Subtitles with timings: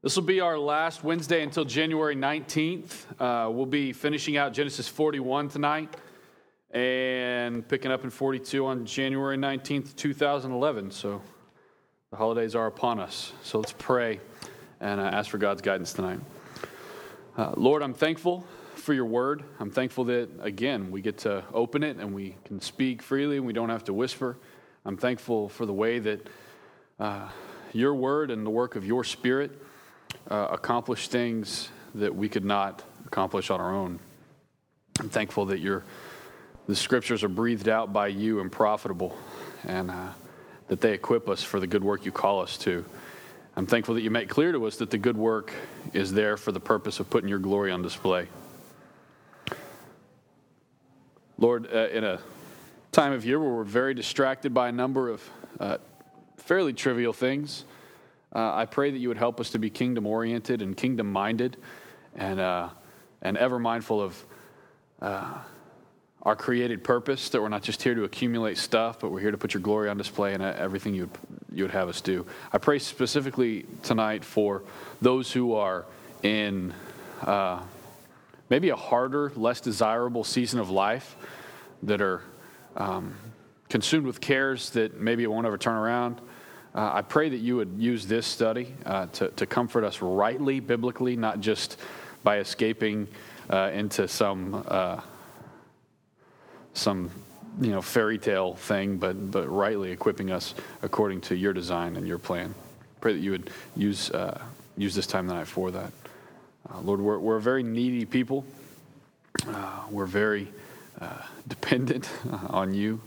[0.00, 3.04] This will be our last Wednesday until January 19th.
[3.18, 5.92] Uh, we'll be finishing out Genesis 41 tonight
[6.70, 10.92] and picking up in 42 on January 19th, 2011.
[10.92, 11.20] So
[12.12, 13.32] the holidays are upon us.
[13.42, 14.20] So let's pray
[14.80, 16.20] and uh, ask for God's guidance tonight.
[17.36, 18.46] Uh, Lord, I'm thankful
[18.76, 19.42] for your word.
[19.58, 23.44] I'm thankful that, again, we get to open it and we can speak freely and
[23.44, 24.36] we don't have to whisper.
[24.84, 26.28] I'm thankful for the way that
[27.00, 27.28] uh,
[27.72, 29.60] your word and the work of your spirit
[30.30, 33.98] uh, accomplish things that we could not accomplish on our own.
[35.00, 35.84] I'm thankful that your
[36.66, 39.16] the scriptures are breathed out by you and profitable,
[39.66, 40.08] and uh,
[40.68, 42.84] that they equip us for the good work you call us to.
[43.56, 45.52] I'm thankful that you make clear to us that the good work
[45.94, 48.28] is there for the purpose of putting your glory on display.
[51.38, 52.20] Lord, uh, in a
[52.92, 55.78] time of year where we're very distracted by a number of uh,
[56.36, 57.64] fairly trivial things,
[58.34, 61.56] uh, I pray that you would help us to be kingdom oriented and kingdom minded
[62.14, 62.68] and, uh,
[63.22, 64.24] and ever mindful of
[65.00, 65.38] uh,
[66.22, 69.38] our created purpose, that we're not just here to accumulate stuff, but we're here to
[69.38, 71.18] put your glory on display in everything you would,
[71.52, 72.26] you would have us do.
[72.52, 74.62] I pray specifically tonight for
[75.00, 75.86] those who are
[76.22, 76.74] in
[77.22, 77.62] uh,
[78.50, 81.16] maybe a harder, less desirable season of life
[81.84, 82.22] that are
[82.76, 83.14] um,
[83.68, 86.20] consumed with cares that maybe it won't ever turn around.
[86.74, 90.60] Uh, I pray that you would use this study uh, to, to comfort us rightly,
[90.60, 91.78] biblically, not just
[92.22, 93.08] by escaping
[93.48, 95.00] uh, into some uh,
[96.74, 97.10] some
[97.60, 102.06] you know fairy tale thing, but but rightly equipping us according to your design and
[102.06, 102.54] your plan.
[103.00, 104.40] Pray that you would use uh,
[104.76, 105.92] use this time tonight for that.
[106.70, 108.44] Uh, Lord, we're, we're a very needy people.
[109.90, 110.48] we're very
[111.48, 112.10] dependent
[112.50, 113.00] on you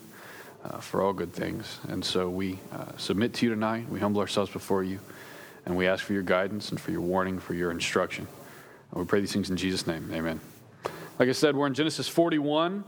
[0.63, 1.79] uh, for all good things.
[1.87, 3.89] And so we uh, submit to you tonight.
[3.89, 4.99] We humble ourselves before you.
[5.65, 8.27] And we ask for your guidance and for your warning, for your instruction.
[8.91, 10.09] And we pray these things in Jesus' name.
[10.13, 10.39] Amen.
[11.19, 12.83] Like I said, we're in Genesis 41.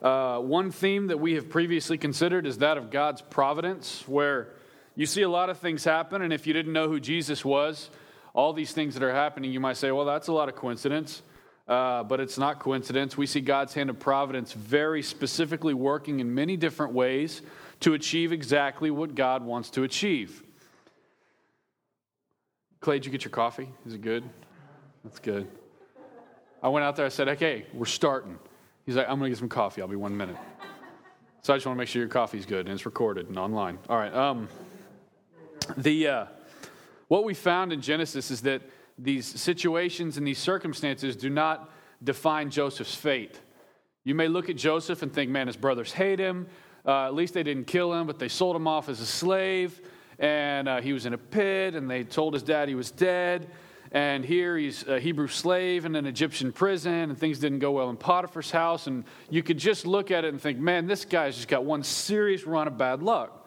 [0.00, 4.48] Uh, one theme that we have previously considered is that of God's providence, where
[4.96, 6.22] you see a lot of things happen.
[6.22, 7.90] And if you didn't know who Jesus was,
[8.32, 11.22] all these things that are happening, you might say, well, that's a lot of coincidence.
[11.66, 13.16] Uh, but it's not coincidence.
[13.16, 17.40] We see God's hand of providence very specifically working in many different ways
[17.80, 20.42] to achieve exactly what God wants to achieve.
[22.80, 23.68] Clay, did you get your coffee?
[23.86, 24.24] Is it good?
[25.04, 25.48] That's good.
[26.62, 28.38] I went out there, I said, okay, we're starting.
[28.84, 29.80] He's like, I'm going to get some coffee.
[29.80, 30.36] I'll be one minute.
[31.40, 33.78] So I just want to make sure your coffee's good and it's recorded and online.
[33.88, 34.14] All right.
[34.14, 34.48] Um,
[35.76, 36.26] the, uh,
[37.08, 38.62] what we found in Genesis is that
[38.98, 41.70] these situations and these circumstances do not
[42.02, 43.40] define Joseph's fate.
[44.04, 46.46] You may look at Joseph and think, man, his brothers hate him.
[46.86, 49.80] Uh, at least they didn't kill him, but they sold him off as a slave.
[50.18, 53.50] And uh, he was in a pit, and they told his dad he was dead.
[53.90, 57.90] And here he's a Hebrew slave in an Egyptian prison, and things didn't go well
[57.90, 58.86] in Potiphar's house.
[58.86, 61.82] And you could just look at it and think, man, this guy's just got one
[61.82, 63.43] serious run of bad luck.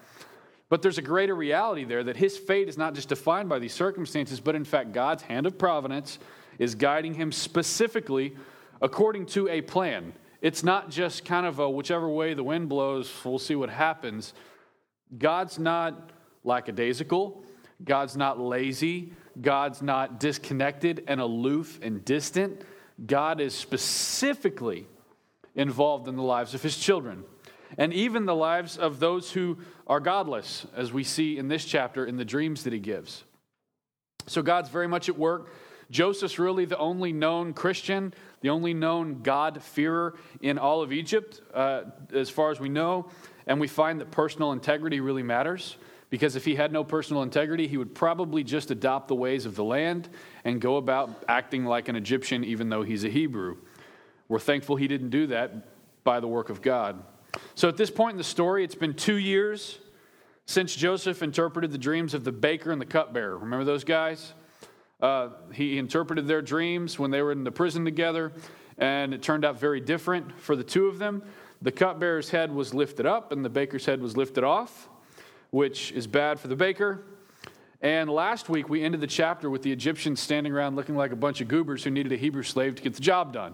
[0.69, 3.73] But there's a greater reality there that his fate is not just defined by these
[3.73, 6.19] circumstances, but in fact, God's hand of providence
[6.59, 8.35] is guiding him specifically
[8.81, 10.13] according to a plan.
[10.41, 14.33] It's not just kind of a whichever way the wind blows, we'll see what happens.
[15.17, 16.11] God's not
[16.43, 17.43] lackadaisical,
[17.83, 22.61] God's not lazy, God's not disconnected and aloof and distant.
[23.05, 24.85] God is specifically
[25.55, 27.23] involved in the lives of his children
[27.77, 29.57] and even the lives of those who
[29.87, 33.23] are godless, as we see in this chapter in the dreams that he gives.
[34.27, 35.49] So God's very much at work.
[35.89, 41.83] Joseph's really the only known Christian, the only known God-fearer in all of Egypt, uh,
[42.13, 43.09] as far as we know.
[43.45, 45.77] And we find that personal integrity really matters
[46.09, 49.55] because if he had no personal integrity, he would probably just adopt the ways of
[49.55, 50.09] the land
[50.43, 53.57] and go about acting like an Egyptian, even though he's a Hebrew.
[54.27, 57.01] We're thankful he didn't do that by the work of God.
[57.55, 59.79] So at this point in the story, it's been two years
[60.45, 63.37] since Joseph interpreted the dreams of the baker and the cupbearer.
[63.37, 64.33] Remember those guys?
[65.01, 68.31] Uh, he interpreted their dreams when they were in the prison together,
[68.77, 71.21] and it turned out very different for the two of them.
[71.61, 74.89] The cupbearer's head was lifted up, and the baker's head was lifted off,
[75.51, 77.03] which is bad for the baker.
[77.81, 81.15] And last week, we ended the chapter with the Egyptians standing around looking like a
[81.15, 83.53] bunch of goobers who needed a Hebrew slave to get the job done.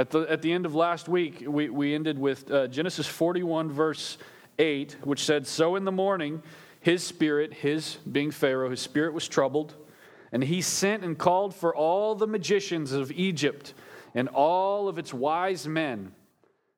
[0.00, 3.70] At the, at the end of last week, we, we ended with uh, Genesis 41,
[3.70, 4.16] verse
[4.58, 6.42] 8, which said, So in the morning,
[6.80, 9.74] his spirit, his being Pharaoh, his spirit was troubled,
[10.32, 13.74] and he sent and called for all the magicians of Egypt
[14.14, 16.12] and all of its wise men.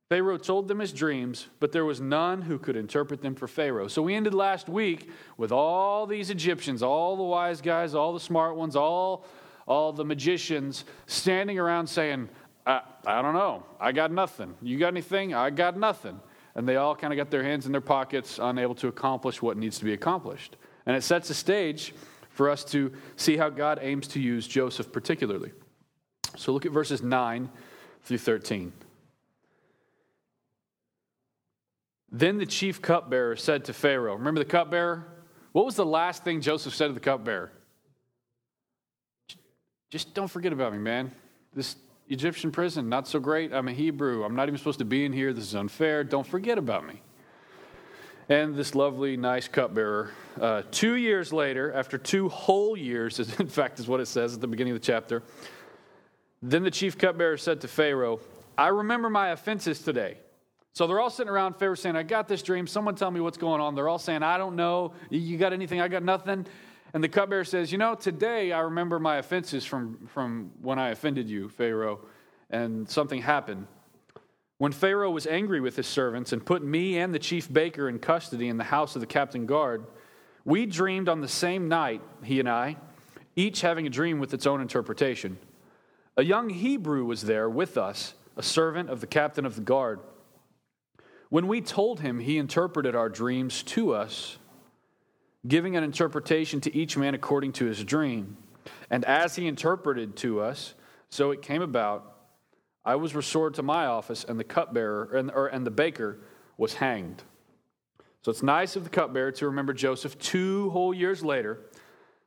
[0.09, 3.87] Pharaoh told them his dreams, but there was none who could interpret them for Pharaoh.
[3.87, 8.19] So we ended last week with all these Egyptians, all the wise guys, all the
[8.19, 9.25] smart ones, all,
[9.69, 12.29] all the magicians standing around saying,
[12.67, 13.65] I, I don't know.
[13.81, 14.55] I got nothing.
[14.63, 15.35] You got anything?
[15.35, 16.21] I got nothing.
[16.55, 19.57] And they all kind of got their hands in their pockets, unable to accomplish what
[19.57, 20.57] needs to be accomplished.
[20.87, 21.95] And it sets the stage
[22.31, 25.53] for us to see how God aims to use Joseph particularly.
[26.37, 27.51] So look at verses 9
[28.05, 28.73] through 13.
[32.11, 35.07] Then the chief cupbearer said to Pharaoh, Remember the cupbearer?
[35.53, 37.53] What was the last thing Joseph said to the cupbearer?
[39.91, 41.11] Just don't forget about me, man.
[41.55, 41.77] This
[42.13, 43.53] Egyptian prison, not so great.
[43.53, 44.25] I'm a Hebrew.
[44.25, 45.33] I'm not even supposed to be in here.
[45.33, 46.05] This is unfair.
[46.05, 47.01] Don't forget about me.
[48.29, 50.11] And this lovely, nice cupbearer,
[50.41, 54.41] uh, two years later, after two whole years, in fact, is what it says at
[54.41, 55.23] the beginning of the chapter,
[56.43, 58.21] then the chief cupbearer said to Pharaoh,
[58.57, 60.19] I remember my offenses today.
[60.75, 62.67] So they're all sitting around Pharaoh saying, I got this dream.
[62.67, 63.75] Someone tell me what's going on.
[63.75, 64.95] They're all saying, I don't know.
[65.11, 65.81] You got anything?
[65.81, 66.47] I got nothing.
[66.95, 70.91] And the cupbearer says, You know, today I remember my offenses from, from when I
[70.91, 72.01] offended you, Pharaoh,
[72.51, 73.67] and something happened.
[74.59, 77.99] When Pharaoh was angry with his servants and put me and the chief baker in
[77.99, 79.87] custody in the house of the captain guard,
[80.45, 82.77] we dreamed on the same night, he and I,
[83.35, 85.39] each having a dream with its own interpretation.
[86.17, 90.01] A young Hebrew was there with us, a servant of the captain of the guard.
[91.31, 94.37] When we told him, he interpreted our dreams to us,
[95.47, 98.37] giving an interpretation to each man according to his dream.
[98.91, 100.75] And as he interpreted to us,
[101.11, 102.17] so it came about,
[102.85, 106.19] I was restored to my office, and the cupbearer and, or, and the baker
[106.57, 107.23] was hanged.
[108.23, 111.59] So it's nice of the cupbearer to remember Joseph two whole years later.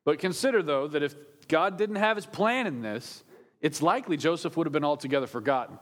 [0.03, 1.15] But consider, though, that if
[1.47, 3.23] God didn't have his plan in this,
[3.61, 5.79] it's likely Joseph would have been altogether forgotten.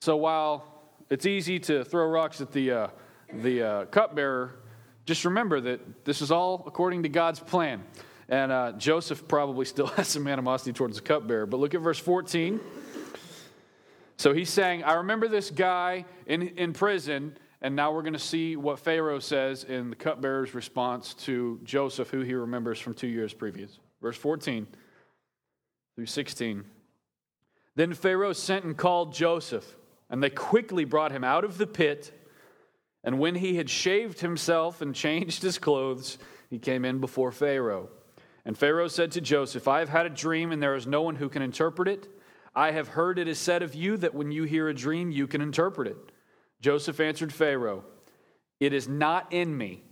[0.00, 0.76] So while
[1.08, 2.88] it's easy to throw rocks at the, uh,
[3.32, 4.56] the uh, cupbearer.
[5.06, 7.82] Just remember that this is all according to God's plan.
[8.28, 11.46] And uh, Joseph probably still has some animosity towards the cupbearer.
[11.46, 12.60] But look at verse 14.
[14.18, 18.18] So he's saying, I remember this guy in, in prison, and now we're going to
[18.18, 23.06] see what Pharaoh says in the cupbearer's response to Joseph, who he remembers from two
[23.06, 23.78] years previous.
[24.02, 24.66] Verse 14
[25.94, 26.64] through 16.
[27.74, 29.76] Then Pharaoh sent and called Joseph.
[30.08, 32.12] And they quickly brought him out of the pit.
[33.06, 36.18] And when he had shaved himself and changed his clothes,
[36.50, 37.88] he came in before Pharaoh.
[38.44, 41.16] And Pharaoh said to Joseph, I have had a dream, and there is no one
[41.16, 42.08] who can interpret it.
[42.54, 45.26] I have heard it is said of you that when you hear a dream, you
[45.26, 45.96] can interpret it.
[46.60, 47.84] Joseph answered Pharaoh,
[48.60, 49.82] It is not in me.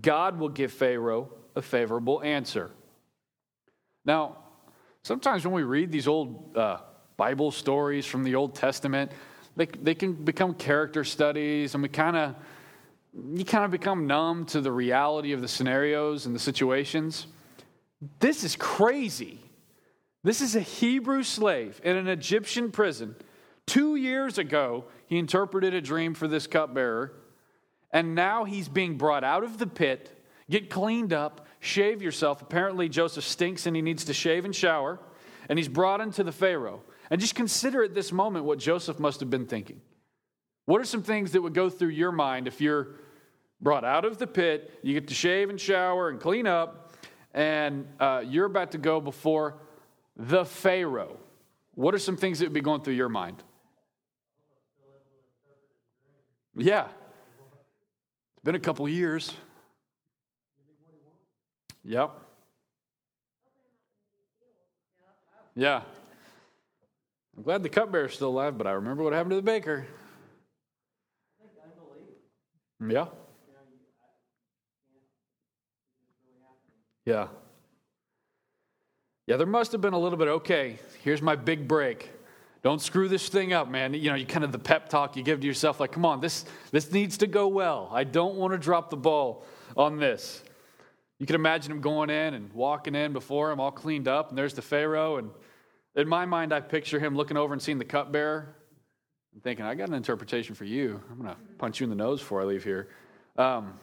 [0.00, 2.70] God will give Pharaoh a favorable answer.
[4.04, 4.36] Now,
[5.02, 6.78] sometimes when we read these old uh,
[7.16, 9.10] Bible stories from the Old Testament.
[9.56, 12.34] They, they can become character studies, and we kind of
[13.34, 17.26] you kind of become numb to the reality of the scenarios and the situations.
[18.20, 19.40] This is crazy.
[20.22, 23.14] This is a Hebrew slave in an Egyptian prison.
[23.66, 27.14] Two years ago, he interpreted a dream for this cupbearer,
[27.90, 32.42] and now he's being brought out of the pit, get cleaned up, shave yourself.
[32.42, 35.00] Apparently, Joseph stinks and he needs to shave and shower,
[35.48, 36.82] and he's brought into the Pharaoh.
[37.10, 39.80] And just consider at this moment what Joseph must have been thinking.
[40.64, 42.96] What are some things that would go through your mind if you're
[43.60, 46.92] brought out of the pit, you get to shave and shower and clean up,
[47.32, 49.54] and uh, you're about to go before
[50.16, 51.18] the Pharaoh?
[51.74, 53.42] What are some things that would be going through your mind?
[56.56, 56.86] Yeah.
[56.86, 59.32] It's been a couple years.
[61.84, 62.10] Yep.
[65.54, 65.82] Yeah.
[67.36, 69.86] I'm glad the cupbearer's still alive, but I remember what happened to the baker.
[72.80, 73.06] Yeah.
[77.04, 77.28] Yeah.
[79.26, 82.10] Yeah, there must have been a little bit, okay, here's my big break.
[82.62, 83.92] Don't screw this thing up, man.
[83.94, 86.20] You know, you kind of the pep talk you give to yourself, like, come on,
[86.20, 87.90] this, this needs to go well.
[87.92, 89.44] I don't want to drop the ball
[89.76, 90.42] on this.
[91.18, 94.38] You can imagine him going in and walking in before him, all cleaned up, and
[94.38, 95.30] there's the Pharaoh, and
[95.96, 98.54] in my mind, I picture him looking over and seeing the cupbearer
[99.32, 101.00] and thinking, I got an interpretation for you.
[101.10, 102.88] I'm going to punch you in the nose before I leave here.
[103.36, 103.78] Um,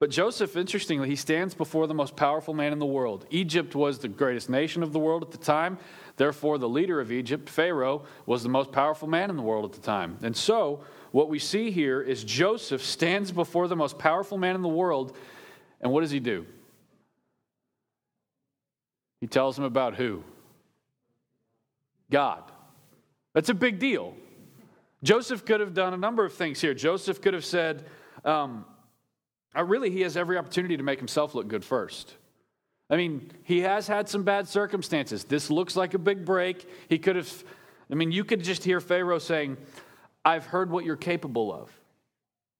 [0.00, 3.26] but Joseph, interestingly, he stands before the most powerful man in the world.
[3.30, 5.78] Egypt was the greatest nation of the world at the time.
[6.16, 9.72] Therefore, the leader of Egypt, Pharaoh, was the most powerful man in the world at
[9.72, 10.18] the time.
[10.22, 14.62] And so, what we see here is Joseph stands before the most powerful man in
[14.62, 15.16] the world.
[15.80, 16.44] And what does he do?
[19.20, 20.24] He tells him about who?
[22.10, 22.42] God.
[23.34, 24.14] That's a big deal.
[25.02, 26.72] Joseph could have done a number of things here.
[26.74, 27.84] Joseph could have said,
[28.24, 28.64] um,
[29.54, 32.14] really, he has every opportunity to make himself look good first.
[32.90, 35.24] I mean, he has had some bad circumstances.
[35.24, 36.68] This looks like a big break.
[36.88, 37.44] He could have,
[37.90, 39.56] I mean, you could just hear Pharaoh saying,
[40.24, 41.70] I've heard what you're capable of.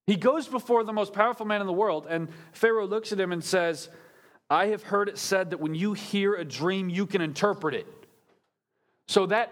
[0.07, 3.31] He goes before the most powerful man in the world, and Pharaoh looks at him
[3.31, 3.89] and says,
[4.49, 7.87] I have heard it said that when you hear a dream, you can interpret it.
[9.07, 9.51] So that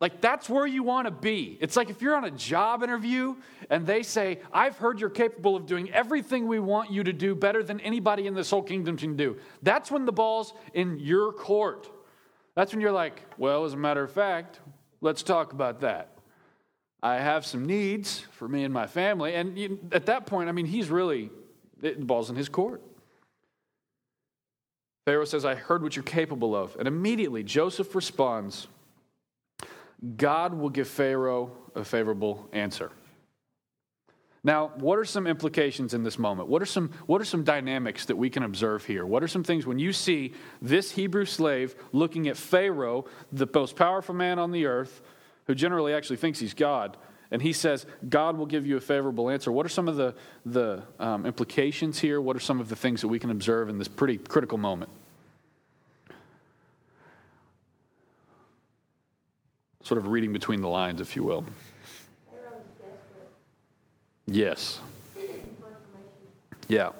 [0.00, 1.58] like that's where you want to be.
[1.60, 3.36] It's like if you're on a job interview
[3.70, 7.34] and they say, I've heard you're capable of doing everything we want you to do
[7.34, 9.36] better than anybody in this whole kingdom can do.
[9.62, 11.88] That's when the ball's in your court.
[12.54, 14.60] That's when you're like, well, as a matter of fact,
[15.00, 16.18] let's talk about that.
[17.02, 19.34] I have some needs for me and my family.
[19.34, 21.30] And at that point, I mean, he's really,
[21.80, 22.82] the ball's in his court.
[25.04, 26.76] Pharaoh says, I heard what you're capable of.
[26.78, 28.68] And immediately Joseph responds,
[30.16, 32.90] God will give Pharaoh a favorable answer.
[34.44, 36.48] Now, what are some implications in this moment?
[36.48, 39.06] What are some, what are some dynamics that we can observe here?
[39.06, 43.76] What are some things when you see this Hebrew slave looking at Pharaoh, the most
[43.76, 45.00] powerful man on the earth,
[45.46, 46.96] who generally actually thinks he's God,
[47.32, 49.50] and he says, God will give you a favorable answer?
[49.50, 50.14] What are some of the,
[50.46, 52.20] the um, implications here?
[52.20, 54.90] What are some of the things that we can observe in this pretty critical moment?
[59.82, 61.44] sort of reading between the lines, if you will.
[64.26, 64.80] Yes.
[66.68, 66.90] Yeah.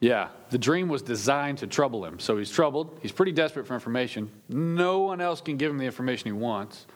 [0.00, 2.18] Yeah, the dream was designed to trouble him.
[2.18, 2.98] So he's troubled.
[3.02, 4.30] He's pretty desperate for information.
[4.48, 6.86] No one else can give him the information he wants.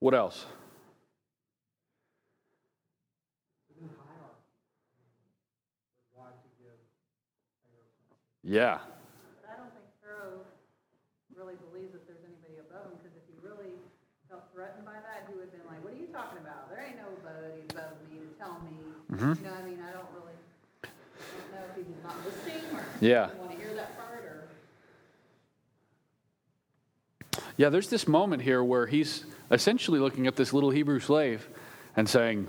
[0.00, 0.44] What else?
[8.46, 8.78] Yeah,
[15.84, 16.00] Mm-hmm.
[16.00, 16.68] You talking about?
[16.70, 16.82] There
[19.44, 20.34] know, I mean, I don't really
[20.82, 20.88] I
[21.30, 23.28] don't know if he was not listening or yeah.
[23.38, 24.48] want to hear that part or.
[27.56, 31.48] Yeah, there's this moment here where he's essentially looking at this little Hebrew slave
[31.96, 32.46] and saying,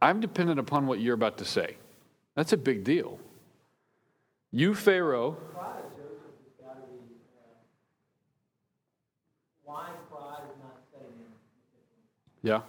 [0.00, 1.76] I'm dependent upon what you're about to say.
[2.34, 3.18] That's a big deal.
[4.50, 5.36] You, Pharaoh.
[12.44, 12.60] Yeah.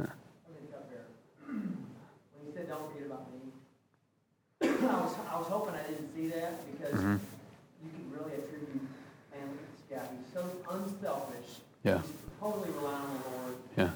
[0.00, 0.06] Yeah.
[0.48, 0.60] He's
[6.94, 7.16] mm-hmm.
[10.32, 11.60] so unselfish.
[12.00, 13.56] He's totally relying on the Lord.
[13.76, 13.90] Yeah.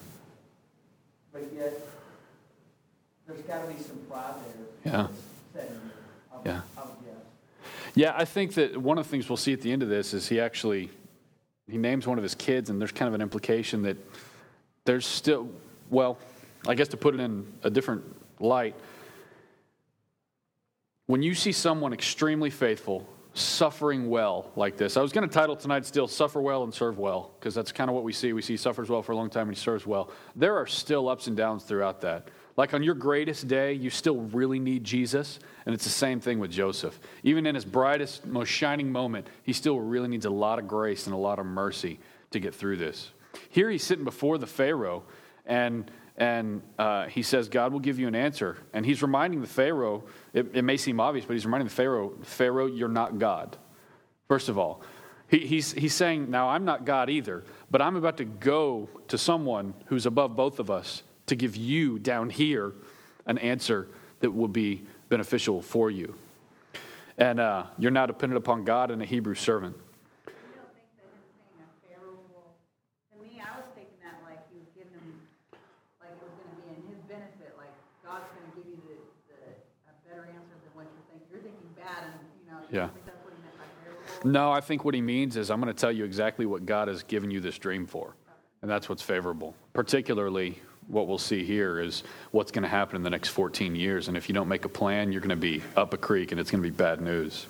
[1.33, 1.73] But yet,
[3.27, 4.93] there's got to be some pride there.
[4.93, 5.07] Yeah.
[6.45, 6.61] yeah.
[7.95, 10.15] Yeah, I think that one of the things we'll see at the end of this
[10.15, 10.91] is he actually
[11.69, 13.97] he names one of his kids, and there's kind of an implication that
[14.85, 15.49] there's still,
[15.91, 16.19] well,
[16.67, 18.05] I guess to put it in a different
[18.41, 18.75] light,
[21.07, 24.97] when you see someone extremely faithful suffering well like this.
[24.97, 27.89] I was going to title tonight still Suffer Well and Serve Well, because that's kind
[27.89, 28.33] of what we see.
[28.33, 30.11] We see suffers well for a long time and he serves well.
[30.35, 32.29] There are still ups and downs throughout that.
[32.57, 36.39] Like on your greatest day, you still really need Jesus, and it's the same thing
[36.39, 36.99] with Joseph.
[37.23, 41.07] Even in his brightest, most shining moment, he still really needs a lot of grace
[41.07, 41.99] and a lot of mercy
[42.33, 43.13] to get through this.
[43.49, 45.05] Here he's sitting before the Pharaoh,
[45.47, 48.59] and and uh, he says, God will give you an answer.
[48.75, 52.13] And he's reminding the Pharaoh, it, it, may seem obvious, but he's reminding the Pharaoh,
[52.23, 53.57] Pharaoh, you're not God.
[54.29, 54.83] First of all,
[55.29, 59.17] he, he's, he's saying, Now I'm not God either, but I'm about to go to
[59.17, 62.75] someone who's above both of us to give you down here
[63.25, 63.89] an answer
[64.21, 66.15] that will be beneficial for you.
[67.17, 69.75] And uh, you're now dependent upon God and a Hebrew servant.
[82.73, 82.89] Yeah.
[84.25, 86.89] No, I think what he means is I'm going to tell you exactly what God
[86.89, 88.15] has given you this dream for.
[88.63, 89.55] And that's what's favorable.
[89.73, 94.09] Particularly, what we'll see here is what's going to happen in the next 14 years.
[94.09, 96.41] And if you don't make a plan, you're going to be up a creek and
[96.41, 97.47] it's going to be bad news.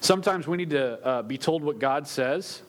[0.00, 2.62] Sometimes we need to uh, be told what God says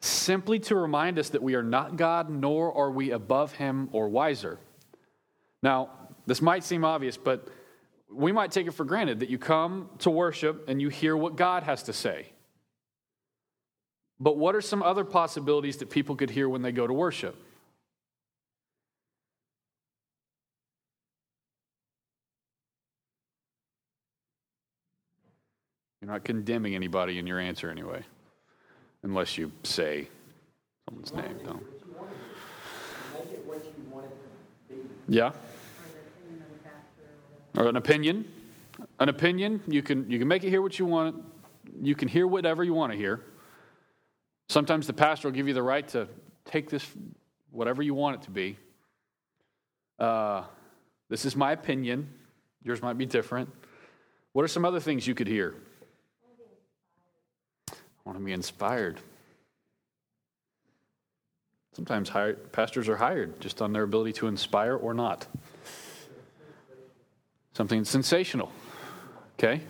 [0.00, 4.08] simply to remind us that we are not God, nor are we above him or
[4.08, 4.58] wiser.
[5.62, 5.90] Now,
[6.26, 7.48] this might seem obvious, but
[8.14, 11.36] we might take it for granted that you come to worship and you hear what
[11.36, 12.26] God has to say.
[14.20, 17.36] But what are some other possibilities that people could hear when they go to worship?
[26.00, 28.04] You're not condemning anybody in your answer anyway,
[29.02, 30.08] unless you say
[30.86, 31.38] someone's name.
[31.44, 31.62] Don't.
[35.08, 35.32] Yeah.
[37.56, 38.24] Or an opinion.
[38.98, 39.60] An opinion.
[39.66, 41.22] You can you can make it hear what you want.
[41.80, 43.20] You can hear whatever you want to hear.
[44.48, 46.08] Sometimes the pastor will give you the right to
[46.44, 46.86] take this
[47.50, 48.58] whatever you want it to be.
[49.98, 50.42] Uh,
[51.08, 52.08] this is my opinion.
[52.62, 53.50] Yours might be different.
[54.32, 55.54] What are some other things you could hear?
[57.70, 58.98] I want to be inspired.
[61.74, 65.26] Sometimes hired, pastors are hired just on their ability to inspire or not.
[67.54, 68.50] Something sensational.
[69.38, 69.62] Okay?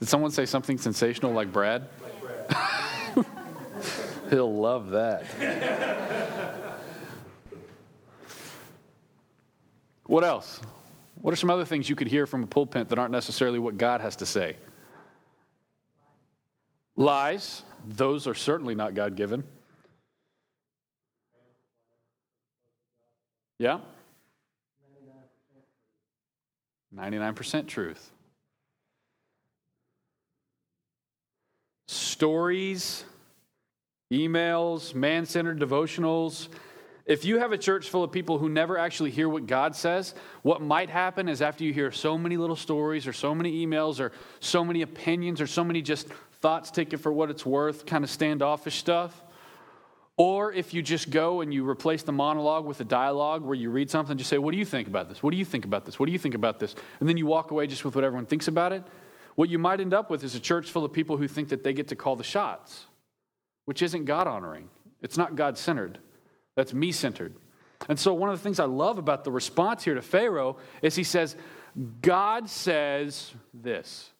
[0.00, 1.88] Did someone say something sensational like Brad?
[2.02, 2.20] Like
[3.14, 3.26] Brad.
[4.30, 5.24] He'll love that.
[10.06, 10.60] what else?
[11.20, 13.78] What are some other things you could hear from a pulpit that aren't necessarily what
[13.78, 14.56] God has to say?
[16.96, 19.44] Lies, those are certainly not God given.
[23.58, 23.78] Yeah?
[26.94, 28.10] 99% truth.
[31.88, 33.04] Stories,
[34.12, 36.48] emails, man centered devotionals.
[37.06, 40.14] If you have a church full of people who never actually hear what God says,
[40.42, 44.00] what might happen is after you hear so many little stories or so many emails
[44.00, 46.08] or so many opinions or so many just
[46.40, 49.23] thoughts, take it for what it's worth, kind of standoffish stuff.
[50.16, 53.70] Or if you just go and you replace the monologue with a dialogue where you
[53.70, 55.22] read something, just say, What do you think about this?
[55.22, 55.98] What do you think about this?
[55.98, 56.74] What do you think about this?
[57.00, 58.84] And then you walk away just with what everyone thinks about it.
[59.34, 61.64] What you might end up with is a church full of people who think that
[61.64, 62.86] they get to call the shots,
[63.64, 64.68] which isn't God honoring.
[65.02, 65.98] It's not God centered,
[66.54, 67.34] that's me centered.
[67.88, 70.94] And so, one of the things I love about the response here to Pharaoh is
[70.94, 71.36] he says,
[72.00, 74.10] God says this.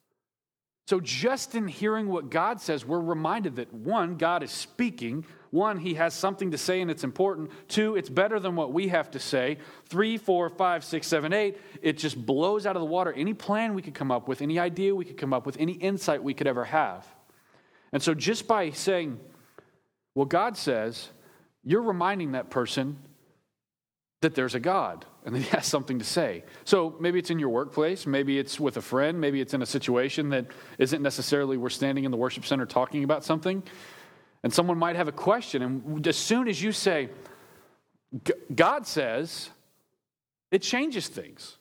[0.87, 5.25] So, just in hearing what God says, we're reminded that one, God is speaking.
[5.55, 7.49] One, He has something to say and it's important.
[7.69, 9.59] Two, it's better than what we have to say.
[9.87, 13.75] Three, four, five, six, seven, eight, it just blows out of the water any plan
[13.75, 16.35] we could come up with, any idea we could come up with, any insight we
[16.35, 17.07] could ever have.
[17.93, 19.21] And so, just by saying,
[20.17, 21.09] well, God says,
[21.63, 22.99] you're reminding that person
[24.23, 26.43] that there's a God and that he has something to say.
[26.65, 29.67] So maybe it's in your workplace, maybe it's with a friend, maybe it's in a
[29.67, 30.47] situation that
[30.79, 33.63] isn't necessarily we're standing in the worship center talking about something.
[34.45, 37.09] And someone might have a question, and as soon as you say,
[38.55, 39.49] God says,
[40.51, 41.57] it changes things.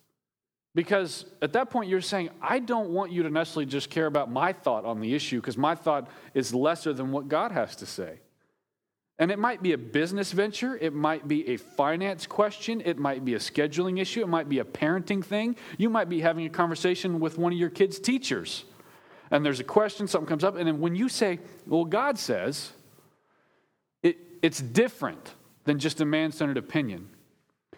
[0.75, 4.29] Because at that point, you're saying, I don't want you to necessarily just care about
[4.29, 7.85] my thought on the issue, because my thought is lesser than what God has to
[7.85, 8.19] say.
[9.17, 13.23] And it might be a business venture, it might be a finance question, it might
[13.23, 15.55] be a scheduling issue, it might be a parenting thing.
[15.77, 18.65] You might be having a conversation with one of your kids' teachers.
[19.33, 22.71] And there's a question, something comes up, and then when you say, Well, God says,
[24.03, 27.09] it, it's different than just a man centered opinion.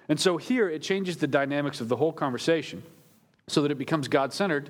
[0.10, 2.84] And so here it changes the dynamics of the whole conversation
[3.48, 4.70] so that it becomes God centered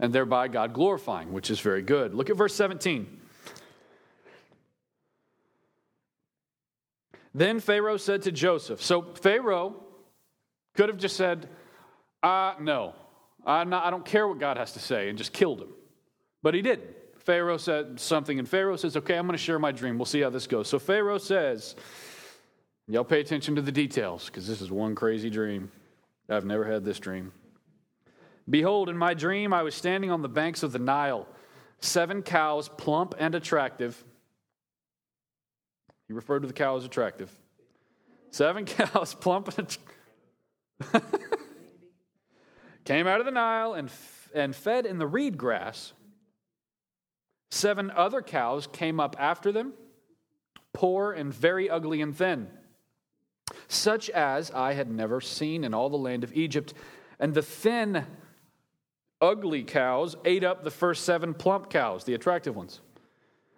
[0.00, 2.12] and thereby God glorifying, which is very good.
[2.12, 3.20] Look at verse 17.
[7.34, 9.76] Then Pharaoh said to Joseph, so Pharaoh
[10.74, 11.48] could have just said,
[12.24, 12.96] uh, no,
[13.46, 15.68] not, i don't care what God has to say, and just killed him.
[16.46, 16.94] But he didn't.
[17.18, 19.98] Pharaoh said something, and Pharaoh says, okay, I'm going to share my dream.
[19.98, 20.68] We'll see how this goes.
[20.68, 21.74] So Pharaoh says,
[22.86, 25.72] y'all pay attention to the details, because this is one crazy dream.
[26.28, 27.32] I've never had this dream.
[28.48, 31.26] Behold, in my dream, I was standing on the banks of the Nile,
[31.80, 34.04] seven cows, plump and attractive
[36.06, 37.36] he referred to the cow as attractive.
[38.30, 39.76] Seven cows, plump and
[42.84, 43.90] came out of the Nile and,
[44.32, 45.92] and fed in the reed grass.
[47.50, 49.72] Seven other cows came up after them,
[50.72, 52.48] poor and very ugly and thin,
[53.68, 56.74] such as I had never seen in all the land of Egypt.
[57.18, 58.04] And the thin,
[59.20, 62.80] ugly cows ate up the first seven plump cows, the attractive ones.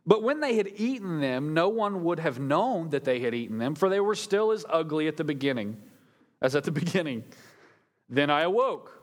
[0.06, 3.58] But when they had eaten them, no one would have known that they had eaten
[3.58, 5.76] them, for they were still as ugly at the beginning
[6.40, 7.24] as at the beginning.
[8.08, 8.97] Then I awoke.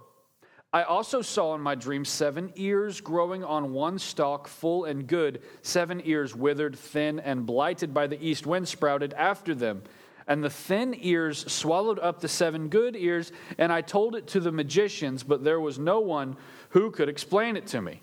[0.76, 5.42] I also saw in my dream seven ears growing on one stalk, full and good,
[5.62, 9.84] seven ears withered, thin, and blighted by the east wind sprouted after them.
[10.28, 14.42] And the thin ears swallowed up the seven good ears, and I told it to
[14.42, 16.36] the magicians, but there was no one
[16.72, 18.02] who could explain it to me.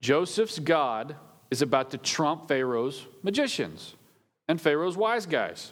[0.00, 1.14] Joseph's God
[1.48, 3.94] is about to trump Pharaoh's magicians
[4.48, 5.70] and Pharaoh's wise guys.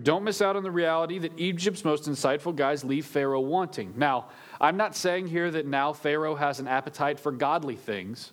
[0.00, 3.94] Don't miss out on the reality that Egypt's most insightful guys leave Pharaoh wanting.
[3.96, 4.28] Now,
[4.60, 8.32] I'm not saying here that now Pharaoh has an appetite for godly things,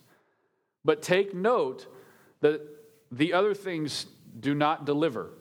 [0.86, 1.88] but take note
[2.42, 2.62] that
[3.12, 4.06] the other things
[4.40, 5.32] do not deliver.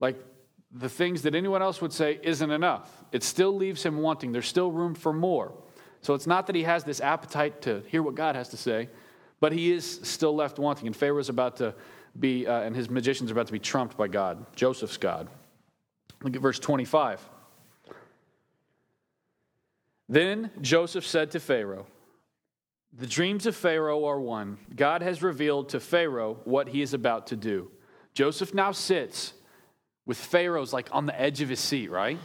[0.00, 0.24] Like
[0.70, 3.04] the things that anyone else would say isn't enough.
[3.10, 4.30] It still leaves him wanting.
[4.30, 5.52] There's still room for more.
[6.02, 8.88] So it's not that he has this appetite to hear what God has to say,
[9.40, 10.86] but he is still left wanting.
[10.86, 11.74] And Pharaoh's about to
[12.18, 15.28] be, uh, and his magicians are about to be trumped by God, Joseph's God.
[16.22, 17.20] Look at verse 25.
[20.08, 21.86] Then Joseph said to Pharaoh,
[22.92, 24.58] The dreams of Pharaoh are one.
[24.74, 27.70] God has revealed to Pharaoh what he is about to do.
[28.14, 29.34] Joseph now sits
[30.06, 32.18] with Pharaoh's like on the edge of his seat, right?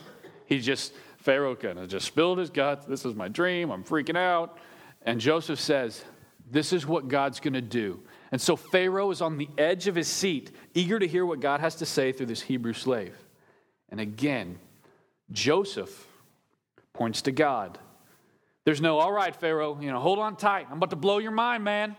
[0.45, 2.85] He just, Pharaoh kind of just spilled his guts.
[2.85, 3.69] This is my dream.
[3.69, 4.57] I'm freaking out.
[5.01, 6.03] And Joseph says,
[6.49, 8.01] This is what God's going to do.
[8.31, 11.59] And so Pharaoh is on the edge of his seat, eager to hear what God
[11.59, 13.15] has to say through this Hebrew slave.
[13.93, 14.57] And again,
[15.31, 16.07] Joseph
[16.93, 17.77] points to God.
[18.65, 20.65] There's no, all right, Pharaoh, you know, hold on tight.
[20.71, 21.95] I'm about to blow your mind, man.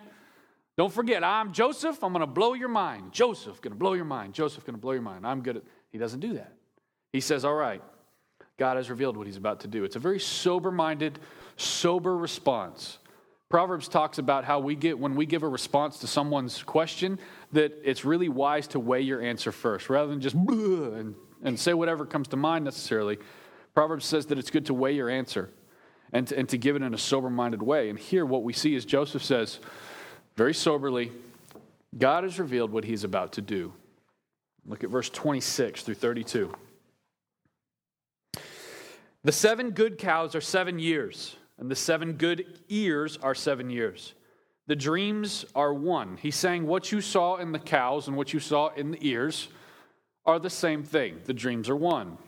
[0.76, 2.02] Don't forget, I'm Joseph.
[2.02, 3.12] I'm going to blow your mind.
[3.12, 4.35] Joseph, going to blow your mind.
[4.35, 5.24] Joseph, going to blow your mind.
[5.24, 5.62] I'm good at.
[5.92, 6.52] He doesn't do that.
[7.12, 7.80] He says, all right,
[8.59, 9.85] God has revealed what he's about to do.
[9.85, 11.20] It's a very sober minded,
[11.57, 12.98] sober response.
[13.48, 17.20] Proverbs talks about how we get, when we give a response to someone's question,
[17.52, 21.74] that it's really wise to weigh your answer first rather than just and, and say
[21.74, 23.18] whatever comes to mind necessarily.
[23.74, 25.50] Proverbs says that it's good to weigh your answer
[26.12, 27.90] and to, and to give it in a sober minded way.
[27.90, 29.61] And here, what we see is Joseph says,
[30.37, 31.12] very soberly,
[31.96, 33.72] God has revealed what he's about to do.
[34.66, 36.52] Look at verse 26 through 32.
[39.22, 44.14] The seven good cows are seven years, and the seven good ears are seven years.
[44.66, 46.16] The dreams are one.
[46.16, 49.48] He's saying what you saw in the cows and what you saw in the ears
[50.26, 51.20] are the same thing.
[51.24, 52.18] The dreams are one,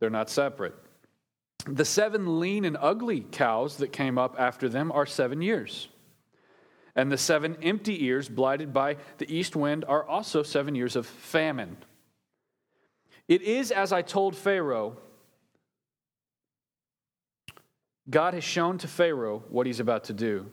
[0.00, 0.74] they're not separate.
[1.66, 5.88] The seven lean and ugly cows that came up after them are seven years.
[6.96, 11.06] And the seven empty ears, blighted by the east wind, are also seven years of
[11.06, 11.76] famine.
[13.28, 14.98] It is as I told Pharaoh.
[18.10, 20.50] God has shown to Pharaoh what he's about to do.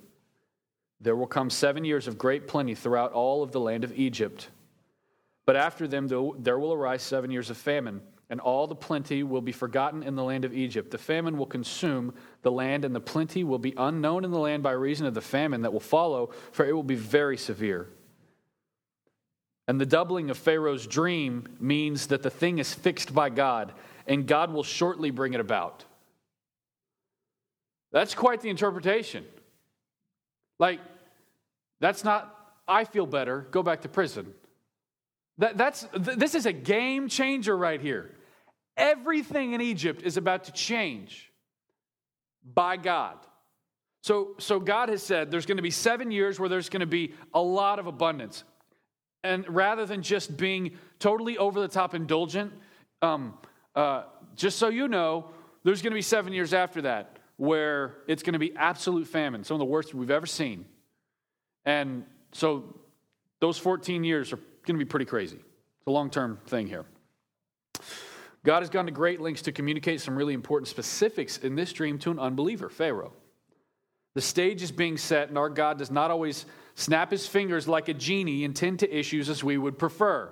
[1.01, 4.49] There will come seven years of great plenty throughout all of the land of Egypt.
[5.49, 6.07] But after them,
[6.37, 10.15] there will arise seven years of famine and all the plenty will be forgotten in
[10.15, 10.91] the land of Egypt.
[10.91, 14.61] The famine will consume the land, and the plenty will be unknown in the land
[14.61, 17.87] by reason of the famine that will follow, for it will be very severe.
[19.67, 23.73] And the doubling of Pharaoh's dream means that the thing is fixed by God,
[24.05, 25.83] and God will shortly bring it about.
[27.91, 29.25] That's quite the interpretation.
[30.59, 30.79] Like,
[31.79, 34.35] that's not, I feel better, go back to prison.
[35.39, 38.13] That, that's, this is a game changer right here.
[38.77, 41.31] Everything in Egypt is about to change
[42.53, 43.17] by God.
[44.01, 46.85] So, so God has said there's going to be seven years where there's going to
[46.85, 48.43] be a lot of abundance.
[49.23, 52.53] And rather than just being totally over the top indulgent,
[53.01, 53.37] um,
[53.75, 54.03] uh,
[54.35, 55.29] just so you know,
[55.63, 59.45] there's going to be seven years after that where it's going to be absolute famine,
[59.45, 60.65] some of the worst we've ever seen.
[61.65, 62.75] And so
[63.39, 65.37] those 14 years are going to be pretty crazy.
[65.37, 66.85] It's a long term thing here.
[68.45, 71.99] God has gone to great lengths to communicate some really important specifics in this dream
[71.99, 73.13] to an unbeliever, Pharaoh.
[74.15, 76.45] The stage is being set, and our God does not always
[76.75, 80.31] snap his fingers like a genie and tend to issues as we would prefer.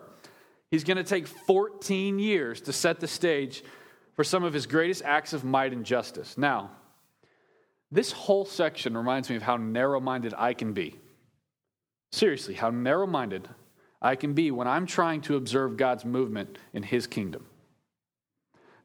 [0.71, 3.63] He's going to take 14 years to set the stage
[4.15, 6.37] for some of his greatest acts of might and justice.
[6.37, 6.71] Now,
[7.91, 10.95] this whole section reminds me of how narrow minded I can be.
[12.11, 13.47] Seriously, how narrow minded
[14.01, 17.45] I can be when I'm trying to observe God's movement in his kingdom.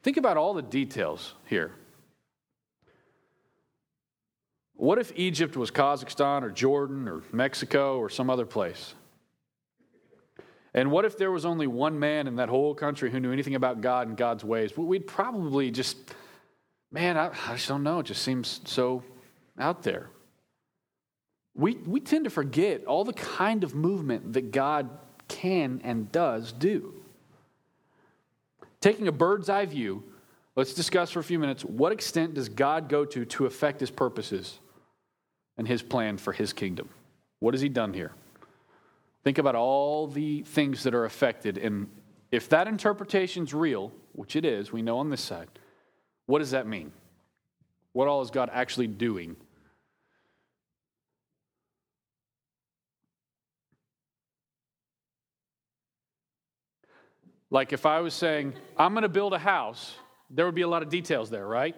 [0.03, 1.73] Think about all the details here.
[4.75, 8.95] What if Egypt was Kazakhstan or Jordan or Mexico or some other place?
[10.75, 13.55] And what if there was only one man in that whole country who knew anything
[13.55, 14.77] about God and God's ways?
[14.77, 15.99] We'd probably just,
[16.91, 18.01] man, I, I just don't know.
[18.01, 19.05] It just seems so
[19.59, 20.09] out there.
[21.55, 24.89] We, we tend to forget all the kind of movement that God
[25.29, 26.95] can and does do.
[28.81, 30.03] Taking a bird's eye view,
[30.57, 33.91] let's discuss for a few minutes what extent does God go to to effect his
[33.91, 34.59] purposes
[35.57, 36.89] and his plan for his kingdom?
[37.39, 38.13] What has he done here?
[39.25, 41.59] Think about all the things that are affected.
[41.59, 41.89] And
[42.31, 45.49] if that interpretation's real, which it is, we know on this side,
[46.27, 46.93] what does that mean?
[47.93, 49.37] What all is God actually doing
[57.53, 59.95] Like if I was saying, I'm going to build a house,
[60.31, 61.77] there would be a lot of details there, right?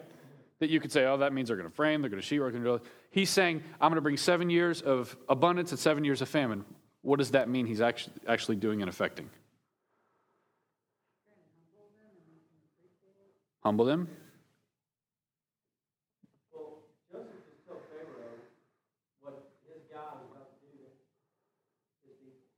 [0.61, 2.53] That you could say, oh, that means they're going to frame, they're going to sheetrock,
[2.53, 2.85] they're going to.
[3.11, 6.65] He's saying, I'm going to bring seven years of abundance and seven years of famine.
[7.03, 9.29] What does that mean he's actually, actually doing and affecting?
[13.65, 14.09] Humble them?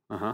[0.09, 0.33] Uh-huh.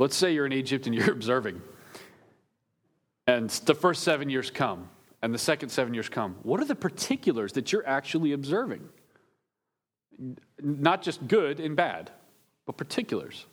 [0.00, 1.60] Let's say you're in Egypt and you're observing,
[3.26, 4.88] and the first seven years come,
[5.20, 6.36] and the second seven years come.
[6.42, 8.88] What are the particulars that you're actually observing?
[10.58, 12.10] Not just good and bad,
[12.64, 13.44] but particulars.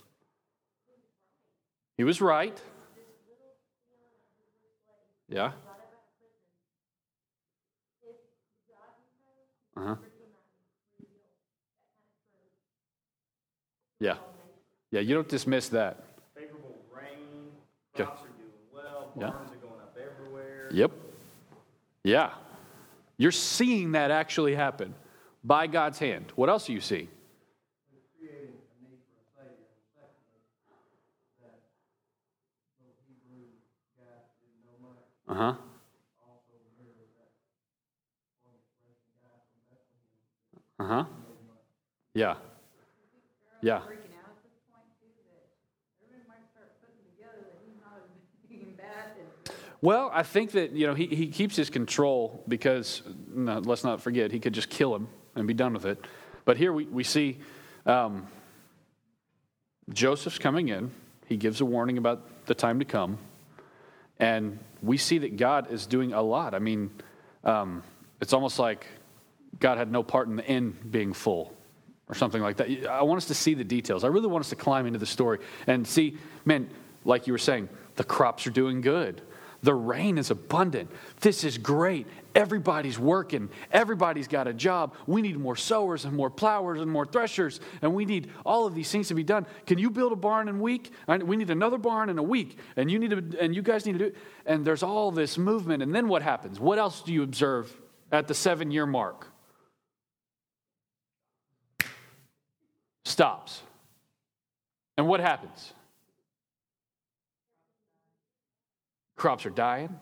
[1.98, 2.58] He was right.
[5.28, 5.52] Yeah.
[9.76, 9.96] Uh huh.
[14.00, 14.16] Yeah.
[14.92, 16.07] Yeah, you don't dismiss that.
[18.06, 18.06] Favorable rain, Okay.
[18.06, 19.28] crops are doing well, Yeah.
[19.28, 20.68] are going up everywhere.
[20.72, 20.92] Yep.
[22.04, 22.34] Yeah.
[23.18, 24.94] You're seeing that actually happen
[25.44, 26.32] by God's hand.
[26.36, 27.10] What else do you see?
[35.28, 35.54] Uh huh.
[40.80, 41.04] Uh huh.
[42.14, 42.36] Yeah.
[43.62, 43.80] Yeah.
[43.82, 45.50] freaking out at this point too, that
[46.06, 48.08] everybody might start putting together that he's not as
[48.48, 49.52] being bad as.
[49.82, 54.02] Well, I think that you know he, he keeps his control because no, let's not
[54.02, 56.04] forget he could just kill him and be done with it.
[56.46, 57.38] But here we, we see
[57.86, 58.28] um,
[59.94, 60.92] Joseph's coming in.
[61.28, 63.18] He gives a warning about the time to come,
[64.20, 66.54] and we see that God is doing a lot.
[66.54, 66.90] I mean,
[67.44, 67.84] um,
[68.20, 68.88] it's almost like
[69.60, 71.54] God had no part in the inn being full
[72.10, 72.88] or something like that.
[72.88, 74.04] I want us to see the details.
[74.04, 76.70] I really want us to climb into the story and see, man,
[77.04, 79.22] like you were saying, the crops are doing good.
[79.67, 80.89] The rain is abundant.
[81.19, 82.08] This is great.
[82.34, 83.49] Everybody's working.
[83.69, 84.95] Everybody's got a job.
[85.08, 88.73] We need more sowers and more plowers and more threshers, and we need all of
[88.73, 89.45] these things to be done.
[89.65, 90.93] Can you build a barn in a week?
[91.10, 93.99] We need another barn in a week, and you need to, and you guys need
[93.99, 94.15] to do.
[94.45, 96.62] And there's all this movement, and then what happens?
[96.62, 97.75] What else do you observe
[98.10, 99.27] at the seven year mark?
[103.03, 103.63] stops.
[104.97, 105.73] And what happens?
[109.17, 109.99] Crops are dying,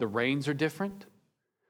[0.00, 1.06] the rains are different.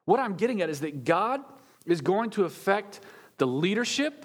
[0.06, 1.42] What I'm getting at is that God
[1.84, 3.00] is going to affect
[3.36, 4.24] the leadership,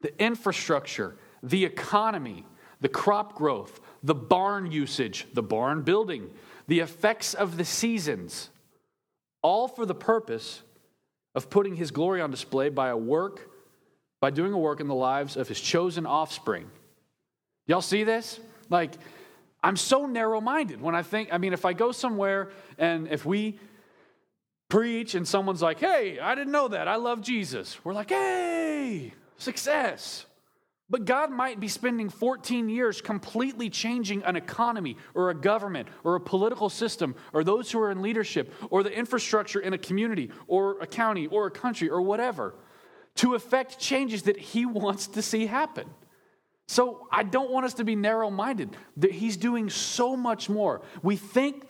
[0.00, 2.46] the infrastructure, the economy,
[2.80, 6.30] the crop growth, the barn usage, the barn building,
[6.68, 8.50] the effects of the seasons,
[9.42, 10.62] all for the purpose
[11.34, 13.50] of putting his glory on display by a work
[14.20, 16.70] by doing a work in the lives of his chosen offspring.
[17.66, 18.40] Y'all see this?
[18.70, 18.92] Like,
[19.66, 23.26] I'm so narrow minded when I think, I mean, if I go somewhere and if
[23.26, 23.58] we
[24.68, 26.86] preach and someone's like, hey, I didn't know that.
[26.86, 27.76] I love Jesus.
[27.84, 30.24] We're like, hey, success.
[30.88, 36.14] But God might be spending 14 years completely changing an economy or a government or
[36.14, 40.30] a political system or those who are in leadership or the infrastructure in a community
[40.46, 42.54] or a county or a country or whatever
[43.16, 45.90] to effect changes that He wants to see happen.
[46.66, 48.76] So I don't want us to be narrow minded.
[48.96, 50.82] That He's doing so much more.
[51.02, 51.68] We think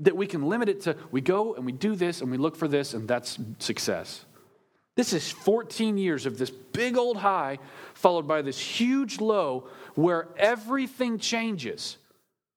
[0.00, 2.56] that we can limit it to we go and we do this and we look
[2.56, 4.24] for this and that's success.
[4.94, 7.58] This is 14 years of this big old high,
[7.94, 11.96] followed by this huge low where everything changes.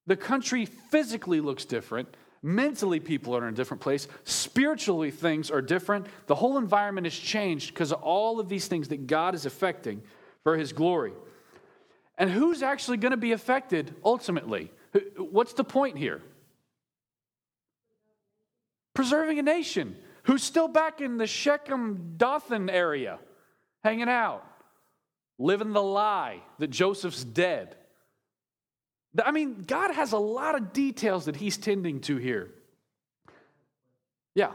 [0.05, 2.09] The country physically looks different.
[2.43, 4.07] Mentally, people are in a different place.
[4.25, 6.07] Spiritually, things are different.
[6.27, 10.03] The whole environment has changed because of all of these things that God is affecting
[10.43, 11.13] for His glory.
[12.17, 14.71] And who's actually going to be affected ultimately?
[15.17, 16.21] What's the point here?
[18.93, 23.19] Preserving a nation who's still back in the Shechem Dothan area,
[23.83, 24.43] hanging out,
[25.37, 27.75] living the lie that Joseph's dead.
[29.23, 32.51] I mean, God has a lot of details that He's tending to here.
[34.33, 34.51] Yeah.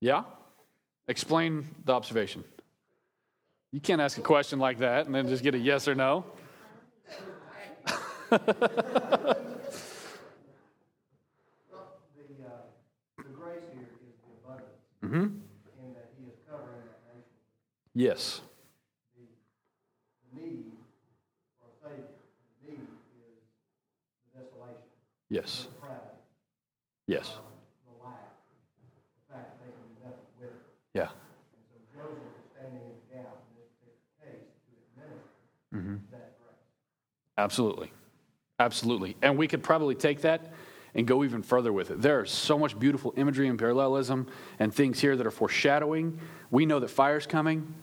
[0.00, 0.24] Yeah?
[1.08, 2.44] Explain the observation.
[3.72, 6.24] You can't ask a question like that and then just get a yes or no.
[12.28, 12.50] The, uh,
[13.18, 15.24] the grace here is the abundance, Mm-hmm.
[15.80, 17.38] in that he is covering that nation.
[17.94, 18.40] Yes.
[19.16, 20.64] The need
[21.58, 22.04] for a Savior,
[22.60, 23.40] the need is
[24.34, 24.84] the desolation,
[25.30, 25.68] Yes.
[27.06, 27.32] the Yes.
[27.38, 27.44] um,
[27.88, 28.36] the lack,
[28.84, 30.62] the fact that they can do nothing with it.
[30.92, 31.08] Yeah.
[31.08, 35.32] And so Joseph is standing in the gap in this particular case to administer
[35.78, 35.96] Mm-hmm.
[37.36, 37.92] Absolutely.
[38.58, 39.16] Absolutely.
[39.22, 40.52] And we could probably take that
[40.94, 42.02] and go even further with it.
[42.02, 44.26] There's so much beautiful imagery and parallelism
[44.58, 46.18] and things here that are foreshadowing.
[46.50, 47.74] We know that fire's coming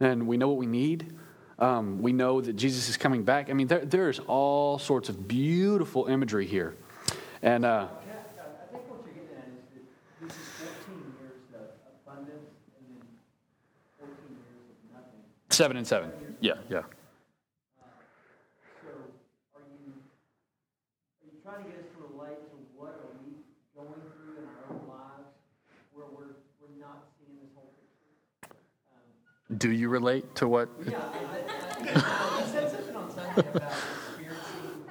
[0.00, 1.14] and we know what we need.
[1.58, 3.48] Um, we know that Jesus is coming back.
[3.48, 6.74] I mean, there, there's all sorts of beautiful imagery here.
[7.42, 11.00] And uh, Yeah, I I think what you're getting at is that this is fourteen
[11.20, 11.64] years of
[12.04, 13.00] abundance and then
[13.98, 15.20] fourteen years of nothing.
[15.48, 16.12] seven and seven.
[16.40, 16.82] Yeah, yeah.
[18.80, 18.88] So
[19.56, 19.92] are you,
[21.20, 23.44] are you trying to get us to relate to what are we
[23.76, 25.28] going through in our own lives
[25.92, 28.56] where we're, we're not seeing this whole picture?
[29.49, 30.70] Um, Do you relate to what?
[30.88, 34.84] Yeah, I, you said something on Sunday about experiencing,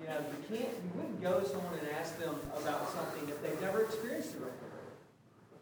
[0.00, 3.42] you know, you can't, you wouldn't go to someone and ask them about something if
[3.42, 4.80] they've never experienced it before.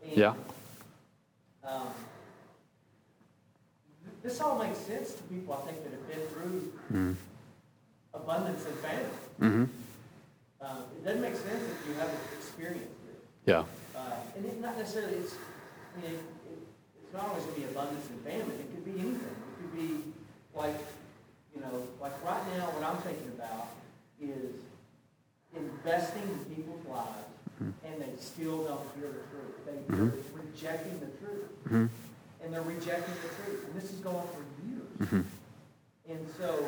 [0.04, 0.34] And, Yeah.
[1.64, 1.88] Um,
[4.04, 7.16] th- this all makes sense to people, I think, that have been through
[8.14, 9.10] abundance and famine.
[9.40, 9.64] Mm-hmm.
[10.64, 13.24] Um, it doesn't make sense if you haven't experienced it.
[13.44, 13.64] Yeah.
[13.96, 16.58] Uh, and it's not necessarily, it's, I mean, it, it,
[17.04, 18.50] it's not always going to be abundance and famine.
[18.58, 19.36] It could be anything.
[19.36, 20.12] It could be
[20.56, 20.74] like,
[21.54, 23.68] you know, like right now, what I'm thinking about
[24.20, 24.54] is
[25.54, 27.30] investing in people's lives
[27.60, 29.54] and they still don't hear the truth.
[29.64, 31.48] They, They're rejecting the truth.
[31.68, 31.88] Mhm.
[32.42, 33.64] And they're rejecting the truth.
[33.66, 35.10] And this is going on for years.
[35.10, 35.24] Mhm.
[36.10, 36.66] And so,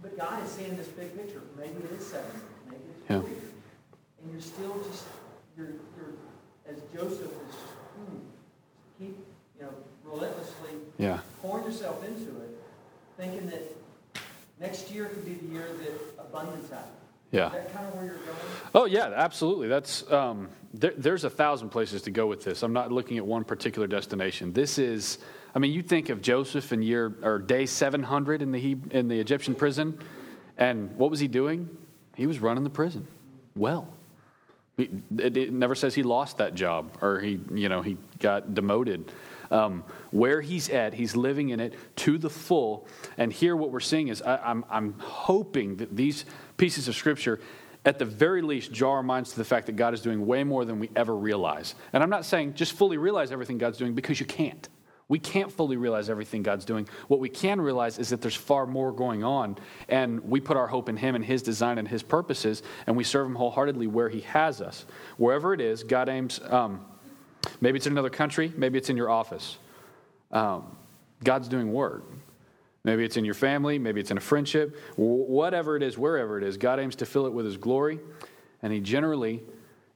[0.00, 1.42] but God is seeing this big picture.
[1.58, 3.20] Maybe it is seven maybe it's Yeah.
[3.20, 3.28] four.
[4.22, 5.04] And you're still just,
[5.56, 5.66] you're,
[5.96, 6.14] you're,
[6.66, 7.58] as Joseph is just,
[7.96, 8.16] hmm,
[8.98, 9.16] keep,
[9.58, 11.20] you know, relentlessly Yeah.
[11.42, 12.58] pouring yourself into it,
[13.18, 13.62] thinking that
[14.58, 16.96] next year could be the year that abundance happens.
[17.30, 17.46] Yeah.
[17.48, 18.36] Is that kind of where you're going?
[18.74, 19.68] Oh yeah, absolutely.
[19.68, 22.62] That's um, there, there's a thousand places to go with this.
[22.62, 24.52] I'm not looking at one particular destination.
[24.52, 25.18] This is,
[25.54, 29.08] I mean, you think of Joseph in year or day 700 in the he, in
[29.08, 29.98] the Egyptian prison,
[30.58, 31.68] and what was he doing?
[32.16, 33.06] He was running the prison.
[33.56, 33.88] Well,
[34.78, 39.10] it, it never says he lost that job or he, you know, he got demoted.
[39.50, 42.86] Um, where he's at, he's living in it to the full.
[43.18, 46.24] And here, what we're seeing is I, I'm, I'm hoping that these
[46.56, 47.38] pieces of scripture,
[47.84, 50.42] at the very least, jar our minds to the fact that God is doing way
[50.42, 51.74] more than we ever realize.
[51.92, 54.66] And I'm not saying just fully realize everything God's doing because you can't.
[55.12, 56.88] We can't fully realize everything God's doing.
[57.06, 60.66] What we can realize is that there's far more going on, and we put our
[60.66, 64.08] hope in Him and His design and His purposes, and we serve Him wholeheartedly where
[64.08, 64.86] He has us.
[65.18, 66.40] Wherever it is, God aims.
[66.48, 66.86] Um,
[67.60, 69.58] maybe it's in another country, maybe it's in your office.
[70.30, 70.78] Um,
[71.22, 72.04] God's doing work.
[72.82, 76.38] Maybe it's in your family, maybe it's in a friendship, wh- whatever it is, wherever
[76.38, 78.00] it is, God aims to fill it with His glory,
[78.62, 79.42] and He generally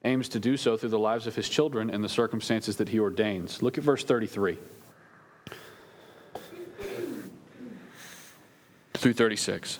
[0.05, 3.01] aims to do so through the lives of His children and the circumstances that He
[3.01, 3.63] ordains.
[3.63, 4.59] Look at verse 33
[8.99, 9.79] through 36.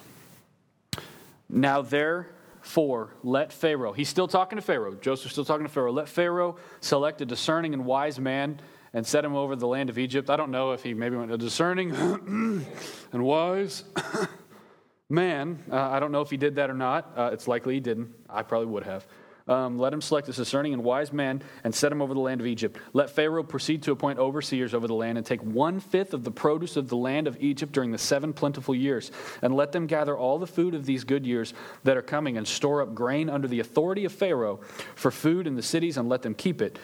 [1.49, 6.09] Now, therefore, let Pharaoh, he's still talking to Pharaoh, Joseph's still talking to Pharaoh, let
[6.09, 8.61] Pharaoh select a discerning and wise man
[8.93, 10.31] and set him over the land of Egypt.
[10.31, 11.93] I don't know if he maybe went a discerning
[13.13, 13.85] and wise
[15.11, 15.63] man.
[15.71, 17.13] Uh, I don't know if he did that or not.
[17.17, 18.15] Uh, it's likely he didn't.
[18.29, 19.07] I probably would have.
[19.49, 22.41] Um, let him select a discerning and wise man and set him over the land
[22.41, 22.79] of Egypt.
[22.93, 26.33] Let Pharaoh proceed to appoint overseers over the land and take one fifth of the
[26.33, 29.13] produce of the land of Egypt during the seven plentiful years.
[29.43, 31.55] And let them gather all the food of these good years
[31.85, 34.61] that are coming and store up grain under the authority of Pharaoh
[34.97, 36.79] for food in the cities and let them keep it.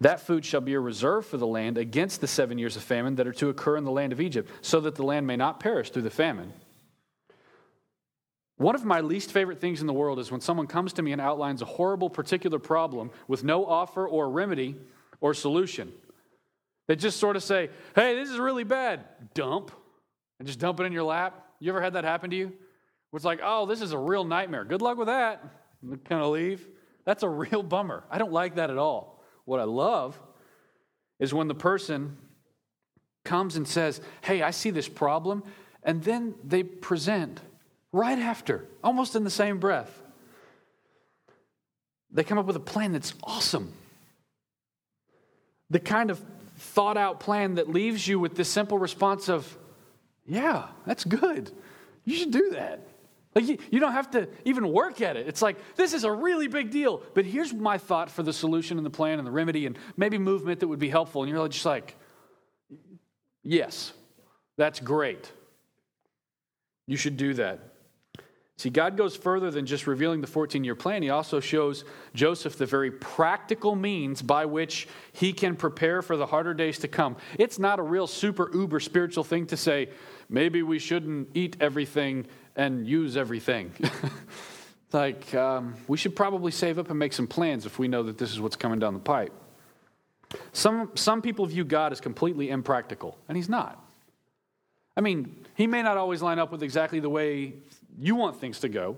[0.00, 3.16] That food shall be a reserve for the land against the seven years of famine
[3.16, 5.60] that are to occur in the land of Egypt, so that the land may not
[5.60, 6.54] perish through the famine.
[8.60, 11.12] One of my least favorite things in the world is when someone comes to me
[11.12, 14.76] and outlines a horrible particular problem with no offer or remedy
[15.22, 15.90] or solution.
[16.86, 19.06] They just sort of say, hey, this is really bad.
[19.32, 19.70] Dump.
[20.38, 21.42] And just dump it in your lap.
[21.58, 22.52] You ever had that happen to you?
[23.14, 24.66] It's like, oh, this is a real nightmare.
[24.66, 25.42] Good luck with that.
[25.80, 26.68] And kind of leave.
[27.06, 28.04] That's a real bummer.
[28.10, 29.24] I don't like that at all.
[29.46, 30.20] What I love
[31.18, 32.18] is when the person
[33.24, 35.44] comes and says, hey, I see this problem.
[35.82, 37.40] And then they present
[37.92, 39.90] right after, almost in the same breath.
[42.12, 43.72] They come up with a plan that's awesome.
[45.70, 46.22] the kind of
[46.56, 49.56] thought out plan that leaves you with this simple response of,
[50.26, 51.50] yeah, that's good.
[52.04, 52.86] You should do that.
[53.34, 55.28] Like you, you don't have to even work at it.
[55.28, 57.00] It's like, this is a really big deal.
[57.14, 60.18] But here's my thought for the solution and the plan and the remedy and maybe
[60.18, 61.22] movement that would be helpful.
[61.22, 61.94] And you're just like,
[63.44, 63.92] yes,
[64.56, 65.30] that's great.
[66.88, 67.60] You should do that.
[68.60, 71.02] See, God goes further than just revealing the 14 year plan.
[71.02, 71.82] He also shows
[72.12, 76.88] Joseph the very practical means by which he can prepare for the harder days to
[76.88, 77.16] come.
[77.38, 79.88] It's not a real super uber spiritual thing to say,
[80.28, 83.72] maybe we shouldn't eat everything and use everything.
[84.92, 88.18] like, um, we should probably save up and make some plans if we know that
[88.18, 89.32] this is what's coming down the pipe.
[90.52, 93.82] Some, some people view God as completely impractical, and he's not.
[94.98, 97.54] I mean, he may not always line up with exactly the way
[97.98, 98.96] you want things to go,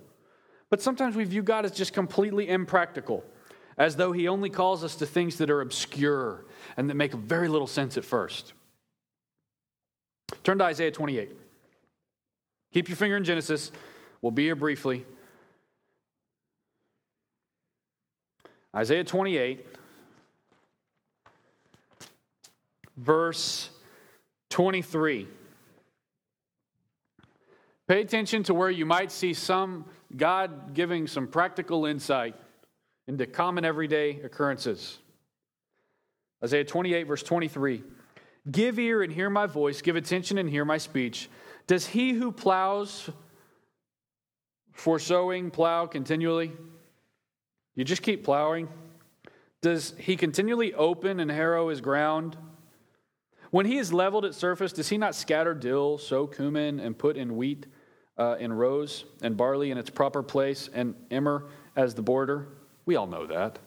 [0.70, 3.24] but sometimes we view God as just completely impractical,
[3.76, 6.45] as though he only calls us to things that are obscure
[6.76, 8.53] and that make very little sense at first.
[10.45, 11.30] Turn to Isaiah 28.
[12.72, 13.70] Keep your finger in Genesis.
[14.22, 15.05] We'll be here briefly.
[18.74, 19.66] Isaiah 28,
[22.97, 23.68] verse
[24.49, 25.28] 23.
[27.93, 29.84] Pay attention to where you might see some
[30.16, 32.34] God giving some practical insight
[33.07, 34.99] into common everyday occurrences.
[36.43, 37.82] Isaiah 28, verse 23.
[38.51, 41.28] Give ear and hear my voice, give attention and hear my speech.
[41.66, 43.11] Does he who plows
[44.72, 46.51] for sowing plow continually?
[47.74, 48.70] You just keep plowing?
[49.61, 52.38] Does he continually open and harrow his ground?
[53.51, 57.18] When he is leveled at surface, does he not scatter dill, sow cumin, and put
[57.18, 57.66] in wheat
[58.18, 61.46] uh, in rows, and barley in its proper place, and emmer
[61.76, 62.48] as the border?
[62.84, 63.58] We all know that.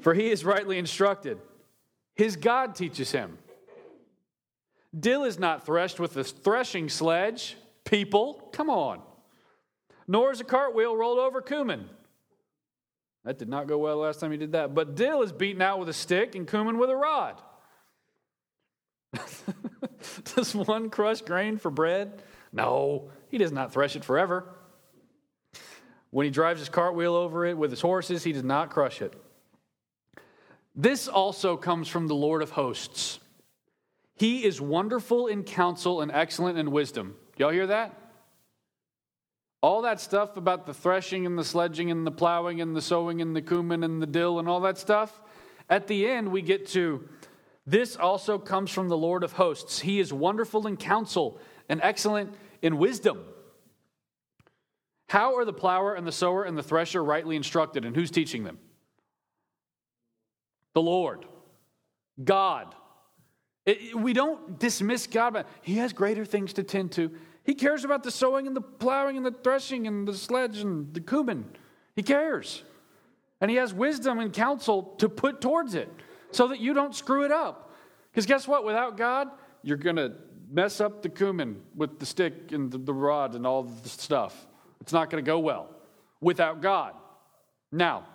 [0.00, 1.38] For he is rightly instructed.
[2.14, 3.38] His God teaches him.
[4.98, 7.56] Dill is not threshed with a threshing sledge.
[7.84, 9.00] People, come on.
[10.06, 11.88] Nor is a cartwheel rolled over cumin.
[13.24, 14.74] That did not go well last time he did that.
[14.74, 17.40] But dill is beaten out with a stick and cumin with a rod.
[20.34, 22.22] does one crush grain for bread?
[22.52, 24.44] No, he does not thresh it forever.
[26.10, 29.14] When he drives his cartwheel over it with his horses, he does not crush it.
[30.74, 33.18] This also comes from the Lord of hosts.
[34.16, 37.16] He is wonderful in counsel and excellent in wisdom.
[37.38, 37.98] Y'all hear that?
[39.62, 43.22] All that stuff about the threshing and the sledging and the plowing and the sowing
[43.22, 45.20] and the cumin and the dill and all that stuff.
[45.70, 47.08] At the end, we get to
[47.66, 49.78] this also comes from the Lord of hosts.
[49.78, 51.38] He is wonderful in counsel
[51.72, 53.24] and excellent in wisdom.
[55.08, 58.44] How are the plower and the sower and the thresher rightly instructed, and who's teaching
[58.44, 58.58] them?
[60.74, 61.24] The Lord,
[62.22, 62.74] God.
[63.64, 67.10] It, we don't dismiss God, but He has greater things to tend to.
[67.42, 70.92] He cares about the sowing and the plowing and the threshing and the sledge and
[70.92, 71.46] the cumin.
[71.96, 72.64] He cares.
[73.40, 75.88] And He has wisdom and counsel to put towards it
[76.32, 77.72] so that you don't screw it up.
[78.10, 78.62] Because guess what?
[78.62, 79.28] Without God,
[79.62, 80.12] you're going to
[80.52, 84.46] mess up the cumin with the stick and the, the rod and all the stuff.
[84.80, 85.70] It's not going to go well
[86.20, 86.94] without God.
[87.70, 88.06] Now,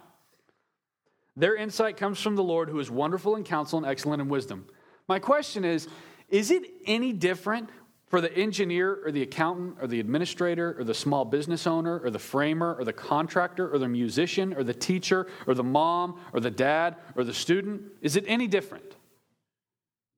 [1.36, 4.68] their insight comes from the Lord who is wonderful in counsel and excellent in wisdom.
[5.08, 5.88] My question is
[6.30, 7.70] Is it any different
[8.08, 12.10] for the engineer or the accountant or the administrator or the small business owner or
[12.10, 16.40] the framer or the contractor or the musician or the teacher or the mom or
[16.40, 17.82] the dad or the student?
[18.02, 18.96] Is it any different?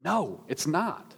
[0.04, 1.16] No, it's not.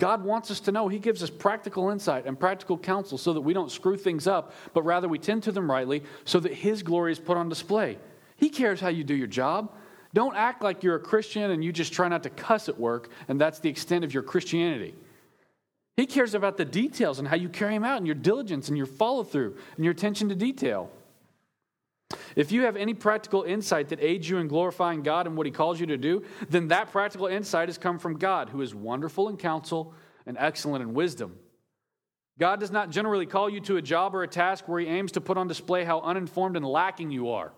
[0.00, 0.88] God wants us to know.
[0.88, 4.54] He gives us practical insight and practical counsel so that we don't screw things up,
[4.74, 7.98] but rather we tend to them rightly so that His glory is put on display.
[8.36, 9.76] He cares how you do your job.
[10.14, 13.10] Don't act like you're a Christian and you just try not to cuss at work,
[13.28, 14.94] and that's the extent of your Christianity.
[15.96, 18.78] He cares about the details and how you carry them out, and your diligence and
[18.78, 20.90] your follow through and your attention to detail.
[22.36, 25.52] If you have any practical insight that aids you in glorifying God and what He
[25.52, 29.28] calls you to do, then that practical insight has come from God, who is wonderful
[29.28, 29.94] in counsel
[30.26, 31.36] and excellent in wisdom.
[32.38, 35.12] God does not generally call you to a job or a task where He aims
[35.12, 37.52] to put on display how uninformed and lacking you are.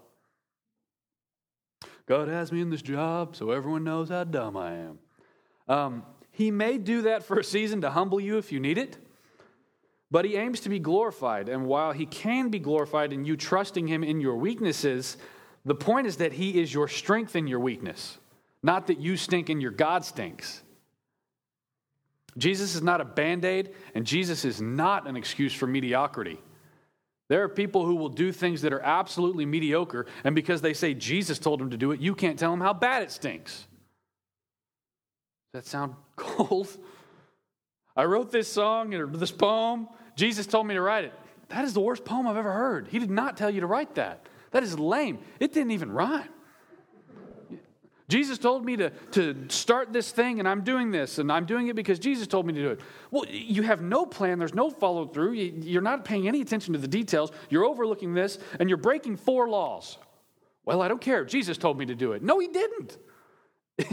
[2.07, 4.98] God has me in this job so everyone knows how dumb I am.
[5.68, 8.96] Um, he may do that for a season to humble you if you need it,
[10.12, 11.48] but he aims to be glorified.
[11.48, 15.16] And while he can be glorified in you trusting him in your weaknesses,
[15.64, 18.18] the point is that he is your strength in your weakness,
[18.62, 20.62] not that you stink and your God stinks.
[22.36, 26.38] Jesus is not a band aid, and Jesus is not an excuse for mediocrity.
[27.30, 30.92] There are people who will do things that are absolutely mediocre, and because they say
[30.92, 33.66] Jesus told them to do it, you can't tell them how bad it stinks.
[35.54, 36.68] Does that sound cold?
[37.96, 39.88] I wrote this song or this poem.
[40.16, 41.12] Jesus told me to write it.
[41.48, 42.88] That is the worst poem I've ever heard.
[42.88, 44.26] He did not tell you to write that.
[44.52, 45.18] That is lame.
[45.40, 46.28] It didn't even rhyme.
[48.08, 51.68] Jesus told me to, to start this thing, and I'm doing this, and I'm doing
[51.68, 52.80] it because Jesus told me to do it.
[53.10, 56.78] Well, you have no plan, there's no follow through, you're not paying any attention to
[56.78, 59.96] the details, you're overlooking this, and you're breaking four laws.
[60.66, 61.24] Well, I don't care.
[61.24, 62.22] Jesus told me to do it.
[62.22, 62.98] No, he didn't.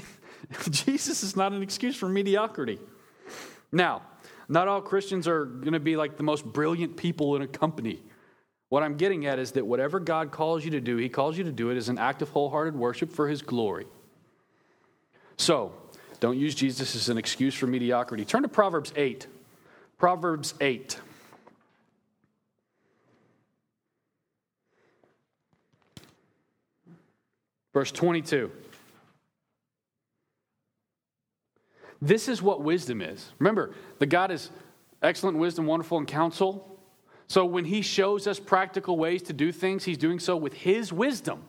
[0.69, 2.79] Jesus is not an excuse for mediocrity.
[3.71, 4.01] Now,
[4.49, 8.01] not all Christians are going to be like the most brilliant people in a company.
[8.69, 11.43] What I'm getting at is that whatever God calls you to do, He calls you
[11.43, 13.85] to do it as an act of wholehearted worship for His glory.
[15.37, 15.71] So,
[16.19, 18.25] don't use Jesus as an excuse for mediocrity.
[18.25, 19.27] Turn to Proverbs 8.
[19.97, 20.99] Proverbs 8.
[27.73, 28.51] Verse 22.
[32.01, 33.31] This is what wisdom is.
[33.39, 34.51] Remember, the God is
[35.01, 36.79] excellent wisdom, wonderful in counsel.
[37.27, 40.93] So when he shows us practical ways to do things, he's doing so with his
[40.93, 41.43] wisdom.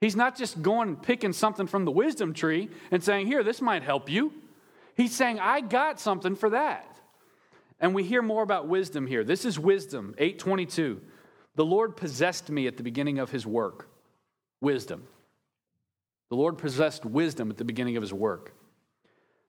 [0.00, 3.60] He's not just going and picking something from the wisdom tree and saying, Here, this
[3.60, 4.32] might help you.
[4.96, 6.98] He's saying, I got something for that.
[7.80, 9.22] And we hear more about wisdom here.
[9.22, 11.00] This is wisdom, 822.
[11.54, 13.88] The Lord possessed me at the beginning of his work.
[14.60, 15.04] Wisdom.
[16.30, 18.52] The Lord possessed wisdom at the beginning of his work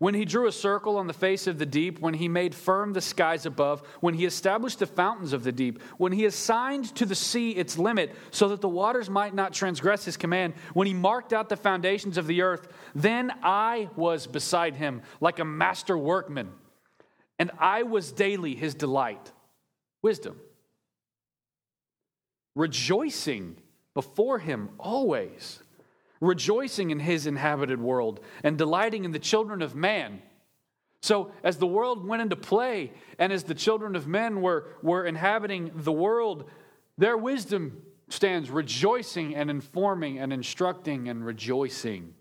[0.00, 2.94] When he drew a circle on the face of the deep, when he made firm
[2.94, 7.04] the skies above, when he established the fountains of the deep, when he assigned to
[7.04, 10.94] the sea its limit so that the waters might not transgress his command, when he
[10.94, 15.98] marked out the foundations of the earth, then I was beside him like a master
[15.98, 16.50] workman,
[17.38, 19.32] and I was daily his delight.
[20.00, 20.40] Wisdom.
[22.56, 23.58] Rejoicing
[23.92, 25.60] before him always
[26.20, 30.22] rejoicing in his inhabited world and delighting in the children of man.
[31.02, 35.04] So, as the world went into play and as the children of men were, were
[35.04, 36.44] inhabiting the world,
[36.98, 42.14] their wisdom stands rejoicing and informing and instructing and rejoicing.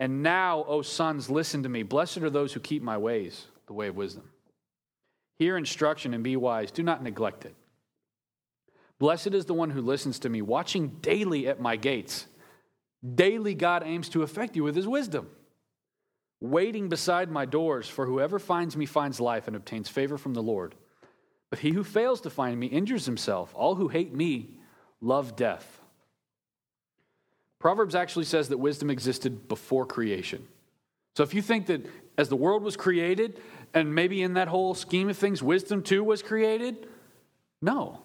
[0.00, 1.82] And now, O sons, listen to me.
[1.82, 4.30] Blessed are those who keep my ways, the way of wisdom.
[5.36, 6.70] Hear instruction and be wise.
[6.70, 7.54] Do not neglect it.
[9.04, 12.24] Blessed is the one who listens to me, watching daily at my gates.
[13.14, 15.28] Daily, God aims to affect you with his wisdom.
[16.40, 20.42] Waiting beside my doors, for whoever finds me finds life and obtains favor from the
[20.42, 20.74] Lord.
[21.50, 23.52] But he who fails to find me injures himself.
[23.54, 24.56] All who hate me
[25.02, 25.82] love death.
[27.58, 30.48] Proverbs actually says that wisdom existed before creation.
[31.14, 31.84] So if you think that
[32.16, 33.38] as the world was created,
[33.74, 36.88] and maybe in that whole scheme of things, wisdom too was created,
[37.60, 38.00] no.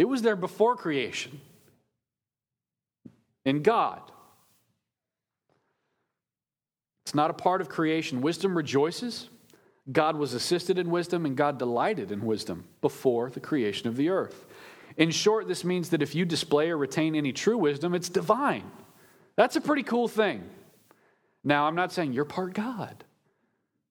[0.00, 1.42] It was there before creation
[3.44, 4.00] in God.
[7.04, 8.22] It's not a part of creation.
[8.22, 9.28] Wisdom rejoices.
[9.92, 14.08] God was assisted in wisdom, and God delighted in wisdom before the creation of the
[14.08, 14.46] earth.
[14.96, 18.70] In short, this means that if you display or retain any true wisdom, it's divine.
[19.36, 20.48] That's a pretty cool thing.
[21.44, 23.04] Now, I'm not saying you're part God.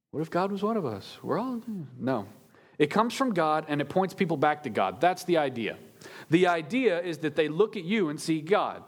[0.09, 1.19] What if God was one of us?
[1.21, 1.61] We're all.
[1.99, 2.25] No.
[2.79, 4.99] It comes from God and it points people back to God.
[4.99, 5.77] That's the idea.
[6.29, 8.83] The idea is that they look at you and see God.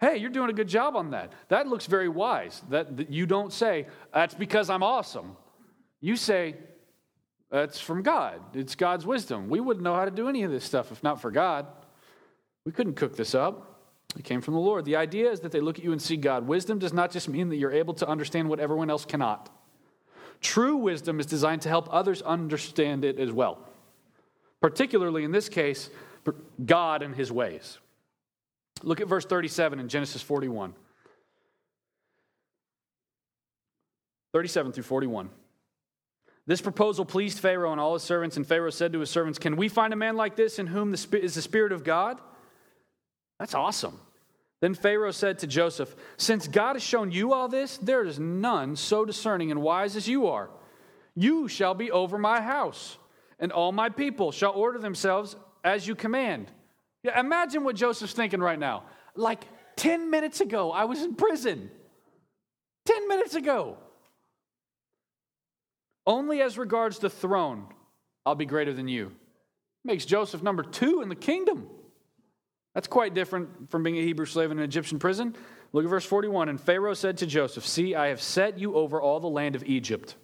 [0.00, 1.32] Hey, you're doing a good job on that.
[1.48, 2.62] That looks very wise.
[2.68, 5.36] That, that you don't say, that's because I'm awesome.
[6.00, 6.56] You say,
[7.50, 8.40] that's from God.
[8.52, 9.48] It's God's wisdom.
[9.48, 11.66] We wouldn't know how to do any of this stuff if not for God.
[12.64, 13.70] We couldn't cook this up.
[14.16, 14.84] It came from the Lord.
[14.84, 16.46] The idea is that they look at you and see God.
[16.46, 19.50] Wisdom does not just mean that you're able to understand what everyone else cannot.
[20.40, 23.58] True wisdom is designed to help others understand it as well.
[24.60, 25.90] Particularly in this case,
[26.64, 27.78] God and his ways.
[28.82, 30.74] Look at verse 37 in Genesis 41.
[34.32, 35.30] 37 through 41.
[36.46, 39.56] This proposal pleased Pharaoh and all his servants, and Pharaoh said to his servants, Can
[39.56, 42.20] we find a man like this in whom is the Spirit of God?
[43.38, 43.98] That's awesome.
[44.60, 48.76] Then Pharaoh said to Joseph, Since God has shown you all this, there is none
[48.76, 50.50] so discerning and wise as you are.
[51.14, 52.98] You shall be over my house
[53.38, 56.50] and all my people shall order themselves as you command.
[57.02, 58.84] Yeah, imagine what Joseph's thinking right now.
[59.16, 59.44] Like
[59.76, 61.70] 10 minutes ago, I was in prison.
[62.86, 63.78] 10 minutes ago.
[66.06, 67.66] Only as regards the throne,
[68.26, 69.12] I'll be greater than you.
[69.84, 71.68] Makes Joseph number two in the kingdom.
[72.74, 75.34] That's quite different from being a Hebrew slave in an Egyptian prison.
[75.72, 76.48] Look at verse 41.
[76.48, 79.64] And Pharaoh said to Joseph, See, I have set you over all the land of
[79.64, 80.16] Egypt.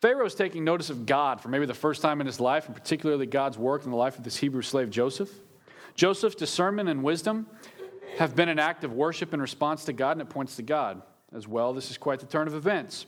[0.00, 2.74] Pharaoh is taking notice of God for maybe the first time in his life, and
[2.74, 5.30] particularly God's work in the life of this Hebrew slave Joseph.
[5.94, 7.46] Joseph's discernment and wisdom
[8.18, 11.02] have been an act of worship in response to God, and it points to God
[11.34, 11.72] as well.
[11.72, 13.06] This is quite the turn of events.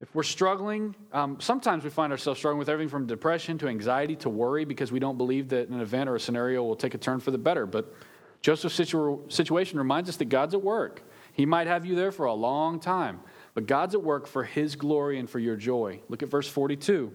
[0.00, 4.14] If we're struggling, um, sometimes we find ourselves struggling with everything from depression to anxiety
[4.16, 6.98] to worry because we don't believe that an event or a scenario will take a
[6.98, 7.64] turn for the better.
[7.64, 7.94] But
[8.42, 11.02] Joseph's situ- situation reminds us that God's at work.
[11.32, 13.20] He might have you there for a long time,
[13.56, 16.00] but God's at work for His glory and for your joy.
[16.10, 17.10] Look at verse 42.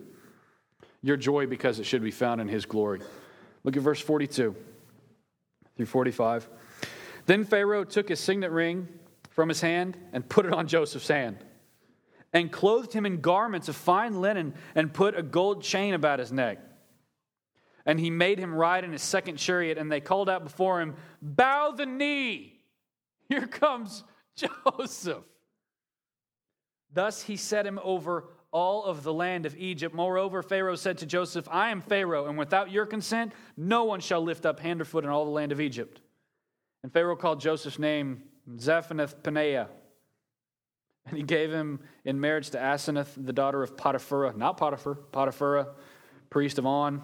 [1.03, 3.01] Your joy because it should be found in His glory.
[3.63, 4.55] Look at verse 42
[5.77, 6.49] through 45.
[7.27, 8.87] Then Pharaoh took his signet ring
[9.29, 11.37] from his hand and put it on Joseph's hand
[12.33, 16.31] and clothed him in garments of fine linen and put a gold chain about his
[16.31, 16.57] neck.
[17.85, 20.95] And he made him ride in his second chariot, and they called out before him,
[21.21, 22.63] Bow the knee!
[23.29, 24.03] Here comes
[24.35, 25.23] Joseph.
[26.93, 29.95] Thus he set him over all of the land of Egypt.
[29.95, 34.21] Moreover, Pharaoh said to Joseph, I am Pharaoh, and without your consent, no one shall
[34.21, 36.01] lift up hand or foot in all the land of Egypt.
[36.83, 38.23] And Pharaoh called Joseph's name
[38.57, 39.67] Zaphenath Paneah
[41.05, 45.67] and he gave him in marriage to Asenath, the daughter of Potiphera, not Potiphar, Potiphera,
[46.29, 47.01] priest of On.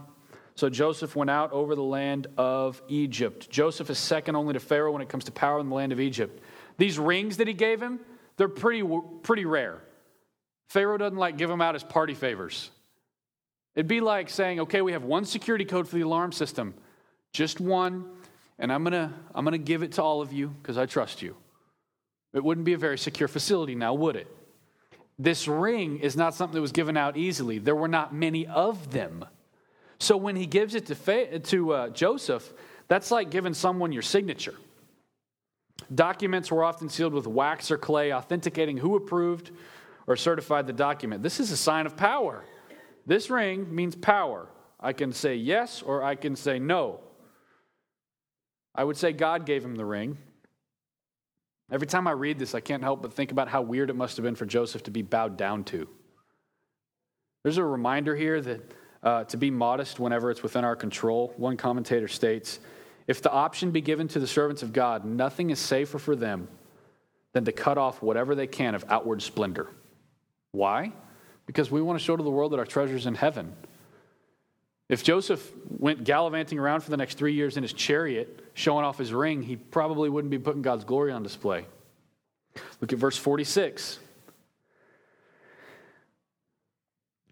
[0.55, 3.49] So Joseph went out over the land of Egypt.
[3.49, 5.99] Joseph is second only to Pharaoh when it comes to power in the land of
[5.99, 6.41] Egypt.
[6.77, 7.99] These rings that he gave him,
[8.37, 8.87] they're pretty,
[9.23, 9.81] pretty rare.
[10.69, 12.69] Pharaoh doesn't like give them out as party favors.
[13.75, 16.73] It'd be like saying, okay, we have one security code for the alarm system,
[17.31, 18.05] just one,
[18.57, 21.35] and I'm gonna, I'm gonna give it to all of you because I trust you.
[22.33, 24.27] It wouldn't be a very secure facility now, would it?
[25.19, 27.57] This ring is not something that was given out easily.
[27.57, 29.25] There were not many of them.
[29.99, 32.53] So when he gives it to, to uh, Joseph,
[32.87, 34.53] that's like giving someone your signature.
[35.93, 39.51] Documents were often sealed with wax or clay, authenticating who approved
[40.05, 41.23] or certified the document.
[41.23, 42.43] This is a sign of power.
[43.05, 44.47] This ring means power.
[44.79, 46.99] I can say yes or I can say no.
[48.75, 50.17] I would say God gave him the ring.
[51.71, 54.17] Every time I read this, I can't help but think about how weird it must
[54.17, 55.87] have been for Joseph to be bowed down to.
[57.43, 58.73] There's a reminder here that
[59.03, 61.33] uh, to be modest whenever it's within our control.
[61.37, 62.59] One commentator states
[63.07, 66.49] If the option be given to the servants of God, nothing is safer for them
[67.33, 69.67] than to cut off whatever they can of outward splendor.
[70.51, 70.91] Why?
[71.45, 73.53] Because we want to show to the world that our treasure's in heaven.
[74.89, 78.97] If Joseph went gallivanting around for the next three years in his chariot, showing off
[78.97, 81.65] his ring, he probably wouldn't be putting God's glory on display.
[82.81, 83.99] Look at verse 46.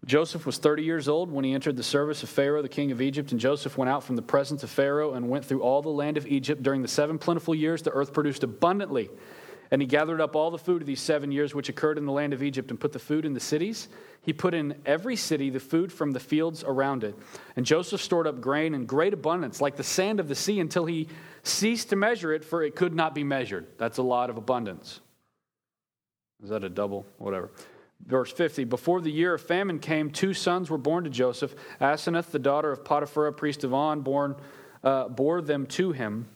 [0.06, 3.02] Joseph was 30 years old when he entered the service of Pharaoh, the king of
[3.02, 5.88] Egypt, and Joseph went out from the presence of Pharaoh and went through all the
[5.88, 6.62] land of Egypt.
[6.62, 9.10] During the seven plentiful years, the earth produced abundantly.
[9.72, 12.12] And he gathered up all the food of these seven years which occurred in the
[12.12, 13.88] land of Egypt and put the food in the cities.
[14.22, 17.18] He put in every city the food from the fields around it.
[17.56, 20.86] And Joseph stored up grain in great abundance, like the sand of the sea, until
[20.86, 21.08] he
[21.42, 23.66] ceased to measure it, for it could not be measured.
[23.76, 25.00] That's a lot of abundance.
[26.44, 27.04] Is that a double?
[27.18, 27.50] Whatever.
[28.04, 31.54] Verse 50 Before the year of famine came, two sons were born to Joseph.
[31.80, 34.36] Asenath, the daughter of Potiphar, priest of On, born,
[34.84, 36.28] uh, bore them to him.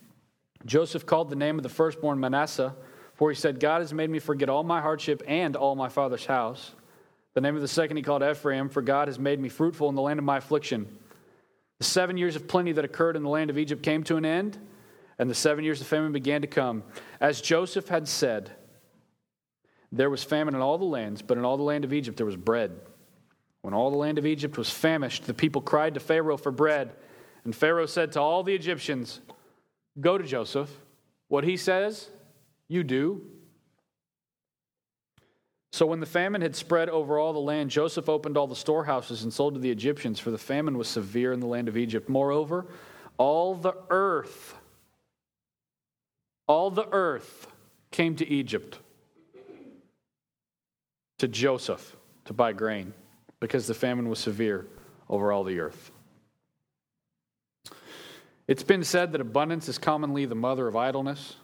[0.67, 2.75] Joseph called the name of the firstborn Manasseh
[3.21, 6.25] for he said, God has made me forget all my hardship and all my father's
[6.25, 6.73] house.
[7.35, 9.95] The name of the second he called Ephraim, for God has made me fruitful in
[9.95, 10.89] the land of my affliction.
[11.77, 14.25] The seven years of plenty that occurred in the land of Egypt came to an
[14.25, 14.57] end,
[15.19, 16.83] and the seven years of famine began to come.
[17.21, 18.53] As Joseph had said,
[19.93, 22.27] there was famine in all the lands, but in all the land of Egypt there
[22.27, 22.73] was bread.
[23.63, 26.93] When all the land of Egypt was famished, the people cried to Pharaoh for bread.
[27.45, 29.21] And Pharaoh said to all the Egyptians,
[30.01, 30.71] Go to Joseph.
[31.29, 32.09] What he says,
[32.69, 33.23] you do.
[35.73, 39.23] So when the famine had spread over all the land, Joseph opened all the storehouses
[39.23, 42.09] and sold to the Egyptians, for the famine was severe in the land of Egypt.
[42.09, 42.67] Moreover,
[43.19, 44.57] all the earth,
[46.49, 47.47] all the earth
[47.93, 48.79] came to Egypt,
[51.21, 52.95] to Joseph, to buy grain,
[53.41, 54.67] because the famine was severe
[55.09, 55.91] over all the earth.
[58.49, 61.37] It's been said that abundance is commonly the mother of idleness.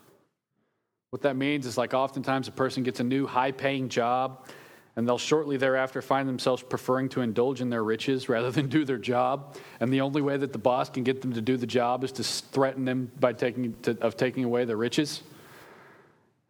[1.11, 4.47] What that means is like oftentimes a person gets a new high paying job
[4.95, 8.83] and they'll shortly thereafter find themselves preferring to indulge in their riches rather than do
[8.83, 9.57] their job.
[9.79, 12.11] And the only way that the boss can get them to do the job is
[12.13, 15.21] to threaten them by taking to, of taking away their riches.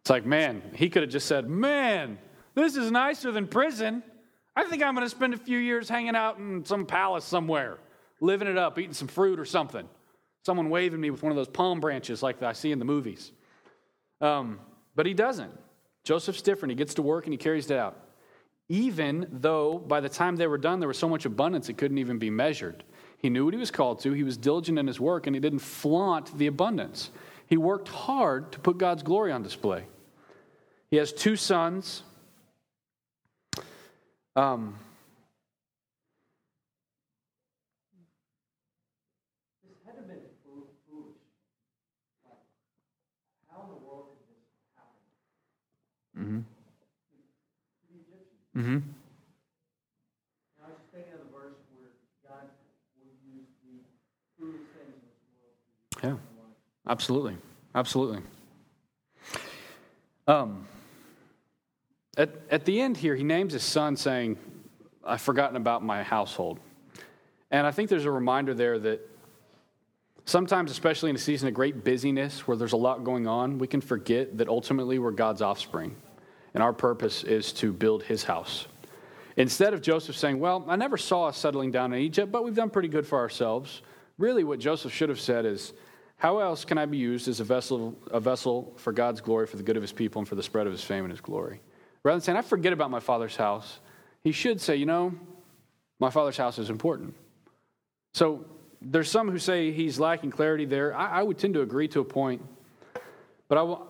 [0.00, 2.18] It's like, man, he could have just said, "Man,
[2.58, 4.02] this is nicer than prison.
[4.56, 7.78] I think I'm going to spend a few years hanging out in some palace somewhere,
[8.20, 9.88] living it up, eating some fruit or something.
[10.44, 13.32] Someone waving me with one of those palm branches like I see in the movies."
[14.20, 14.60] Um,
[14.96, 15.52] but he doesn't.
[16.04, 16.70] Joseph's different.
[16.70, 18.08] He gets to work and he carries it out
[18.68, 21.98] even though by the time they were done, there was so much abundance it couldn't
[21.98, 22.84] even be measured.
[23.16, 25.40] He knew what he was called to, he was diligent in his work, and he
[25.40, 27.10] didn't flaunt the abundance.
[27.46, 29.86] He worked hard to put God's glory on display.
[30.90, 32.02] He has two sons.
[33.56, 33.56] Um, This had to have been fool- foolish.
[33.56, 34.74] Like, how in the world did this
[44.78, 46.38] happen?
[48.56, 48.78] mm-hmm.
[48.78, 48.84] And
[50.62, 51.90] I was just thinking of the verse where
[52.22, 52.46] God
[52.96, 53.82] will use the
[54.38, 55.10] foolish things of
[56.02, 57.36] this world Yeah, absolutely.
[57.74, 58.22] Absolutely.
[60.26, 60.66] Um,
[62.18, 64.36] at, at the end here, he names his son saying,
[65.04, 66.58] I've forgotten about my household.
[67.50, 69.08] And I think there's a reminder there that
[70.24, 73.68] sometimes, especially in a season of great busyness where there's a lot going on, we
[73.68, 75.96] can forget that ultimately we're God's offspring.
[76.54, 78.66] And our purpose is to build his house.
[79.36, 82.54] Instead of Joseph saying, Well, I never saw us settling down in Egypt, but we've
[82.54, 83.82] done pretty good for ourselves,
[84.18, 85.72] really what Joseph should have said is,
[86.16, 89.56] How else can I be used as a vessel, a vessel for God's glory, for
[89.56, 91.60] the good of his people, and for the spread of his fame and his glory?
[92.08, 93.80] Rather than saying, I forget about my father's house,
[94.24, 95.12] he should say, You know,
[96.00, 97.14] my father's house is important.
[98.14, 98.46] So
[98.80, 100.96] there's some who say he's lacking clarity there.
[100.96, 102.40] I, I would tend to agree to a point,
[103.46, 103.86] but I will,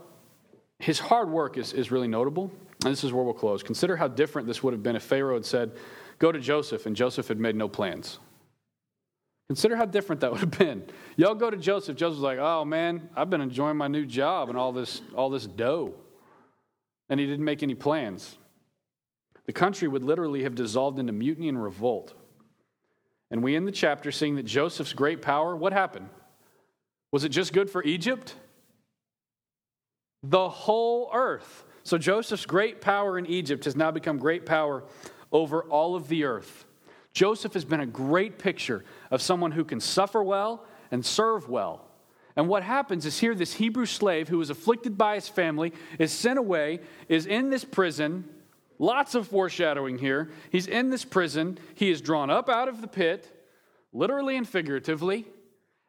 [0.80, 2.50] his hard work is, is really notable.
[2.84, 3.62] And this is where we'll close.
[3.62, 5.76] Consider how different this would have been if Pharaoh had said,
[6.18, 8.18] Go to Joseph, and Joseph had made no plans.
[9.46, 10.82] Consider how different that would have been.
[11.16, 11.96] Y'all go to Joseph.
[11.96, 15.46] Joseph's like, Oh man, I've been enjoying my new job and all this, all this
[15.46, 15.94] dough.
[17.08, 18.38] And he didn't make any plans.
[19.46, 22.14] The country would literally have dissolved into mutiny and revolt.
[23.30, 26.08] And we end the chapter seeing that Joseph's great power, what happened?
[27.12, 28.34] Was it just good for Egypt?
[30.22, 31.64] The whole earth.
[31.82, 34.84] So Joseph's great power in Egypt has now become great power
[35.32, 36.66] over all of the earth.
[37.14, 41.87] Joseph has been a great picture of someone who can suffer well and serve well.
[42.38, 46.12] And what happens is here, this Hebrew slave who was afflicted by his family is
[46.12, 46.78] sent away,
[47.08, 48.28] is in this prison.
[48.78, 50.30] Lots of foreshadowing here.
[50.52, 51.58] He's in this prison.
[51.74, 53.28] He is drawn up out of the pit,
[53.92, 55.26] literally and figuratively,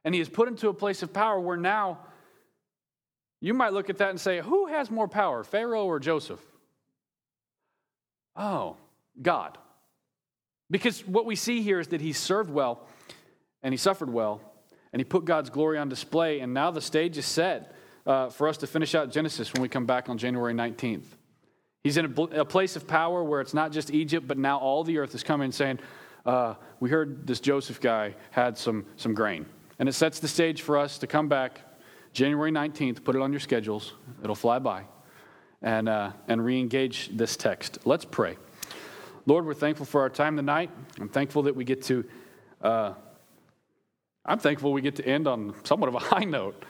[0.03, 1.99] and he is put into a place of power where now
[3.41, 6.41] you might look at that and say, who has more power, Pharaoh or Joseph?
[8.35, 8.75] Oh,
[9.21, 9.55] God.
[10.71, 12.87] Because what we see here is that he served well
[13.61, 14.41] and he suffered well
[14.93, 16.39] and he put God's glory on display.
[16.39, 17.75] And now the stage is set
[18.05, 21.05] uh, for us to finish out Genesis when we come back on January 19th.
[21.83, 24.83] He's in a, a place of power where it's not just Egypt, but now all
[24.83, 25.79] the earth is coming and saying,
[26.25, 29.45] uh, We heard this Joseph guy had some, some grain.
[29.77, 31.61] And it sets the stage for us to come back
[32.11, 34.83] January 19th, put it on your schedules, it'll fly by,
[35.61, 37.79] and, uh, and re engage this text.
[37.85, 38.37] Let's pray.
[39.25, 40.71] Lord, we're thankful for our time tonight.
[40.99, 42.03] I'm thankful that we get to,
[42.61, 42.93] uh,
[44.29, 46.63] I'm thankful we get to end on somewhat of a high note.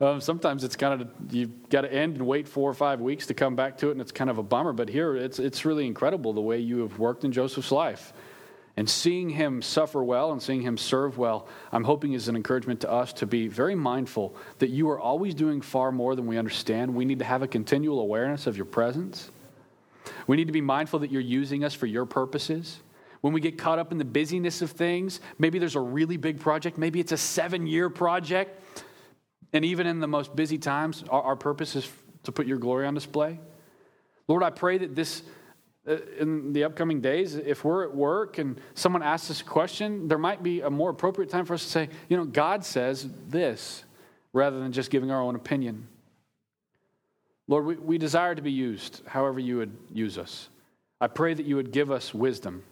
[0.00, 3.26] Um, sometimes it's kind of, you've got to end and wait four or five weeks
[3.28, 4.72] to come back to it, and it's kind of a bummer.
[4.72, 8.12] But here, it's, it's really incredible the way you have worked in Joseph's life.
[8.76, 12.80] And seeing him suffer well and seeing him serve well, I'm hoping is an encouragement
[12.80, 16.36] to us to be very mindful that you are always doing far more than we
[16.36, 16.94] understand.
[16.94, 19.30] We need to have a continual awareness of your presence.
[20.26, 22.80] We need to be mindful that you're using us for your purposes.
[23.26, 26.38] When we get caught up in the busyness of things, maybe there's a really big
[26.38, 28.62] project, maybe it's a seven year project.
[29.52, 31.90] And even in the most busy times, our, our purpose is
[32.22, 33.40] to put your glory on display.
[34.28, 35.24] Lord, I pray that this,
[35.88, 40.06] uh, in the upcoming days, if we're at work and someone asks us a question,
[40.06, 43.08] there might be a more appropriate time for us to say, you know, God says
[43.26, 43.82] this,
[44.32, 45.88] rather than just giving our own opinion.
[47.48, 50.48] Lord, we, we desire to be used however you would use us.
[51.00, 52.62] I pray that you would give us wisdom.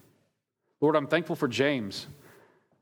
[0.84, 2.06] Lord, I'm thankful for James.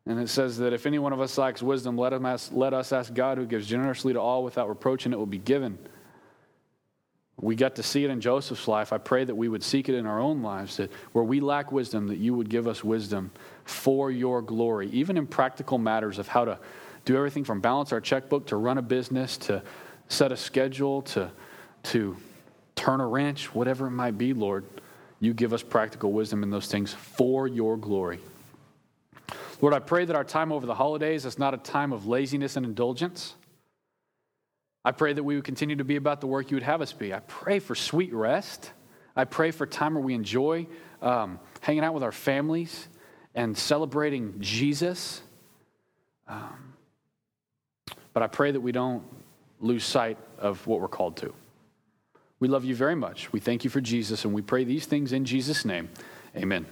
[0.07, 2.75] And it says that if any one of us lacks wisdom, let, him ask, let
[2.75, 5.79] us ask God who gives generously to all without reproach, and it will be given.
[7.41, 8.93] We got to see it in Joseph's life.
[8.93, 11.71] I pray that we would seek it in our own lives, that where we lack
[11.71, 13.31] wisdom, that you would give us wisdom
[13.67, 16.59] for your glory, even in practical matters of how to
[17.05, 19.63] do everything from balance our checkbook to run a business to
[20.09, 21.31] set a schedule to,
[21.85, 22.17] to
[22.75, 24.65] turn a wrench, whatever it might be, Lord.
[25.23, 28.19] You give us practical wisdom in those things for your glory.
[29.61, 32.57] Lord, I pray that our time over the holidays is not a time of laziness
[32.57, 33.37] and indulgence.
[34.85, 36.93] I pray that we would continue to be about the work you would have us
[36.93, 37.15] be.
[37.15, 38.73] I pray for sweet rest.
[39.15, 40.67] I pray for time where we enjoy
[41.01, 42.89] um, hanging out with our families
[43.37, 45.23] and celebrating Jesus.
[46.27, 46.75] Um,
[48.13, 49.05] but I pray that we don't
[49.61, 51.33] lose sight of what we're called to.
[52.43, 53.33] We love you very much.
[53.33, 55.89] We thank you for Jesus, and we pray these things in Jesus' name.
[56.37, 56.67] Amen.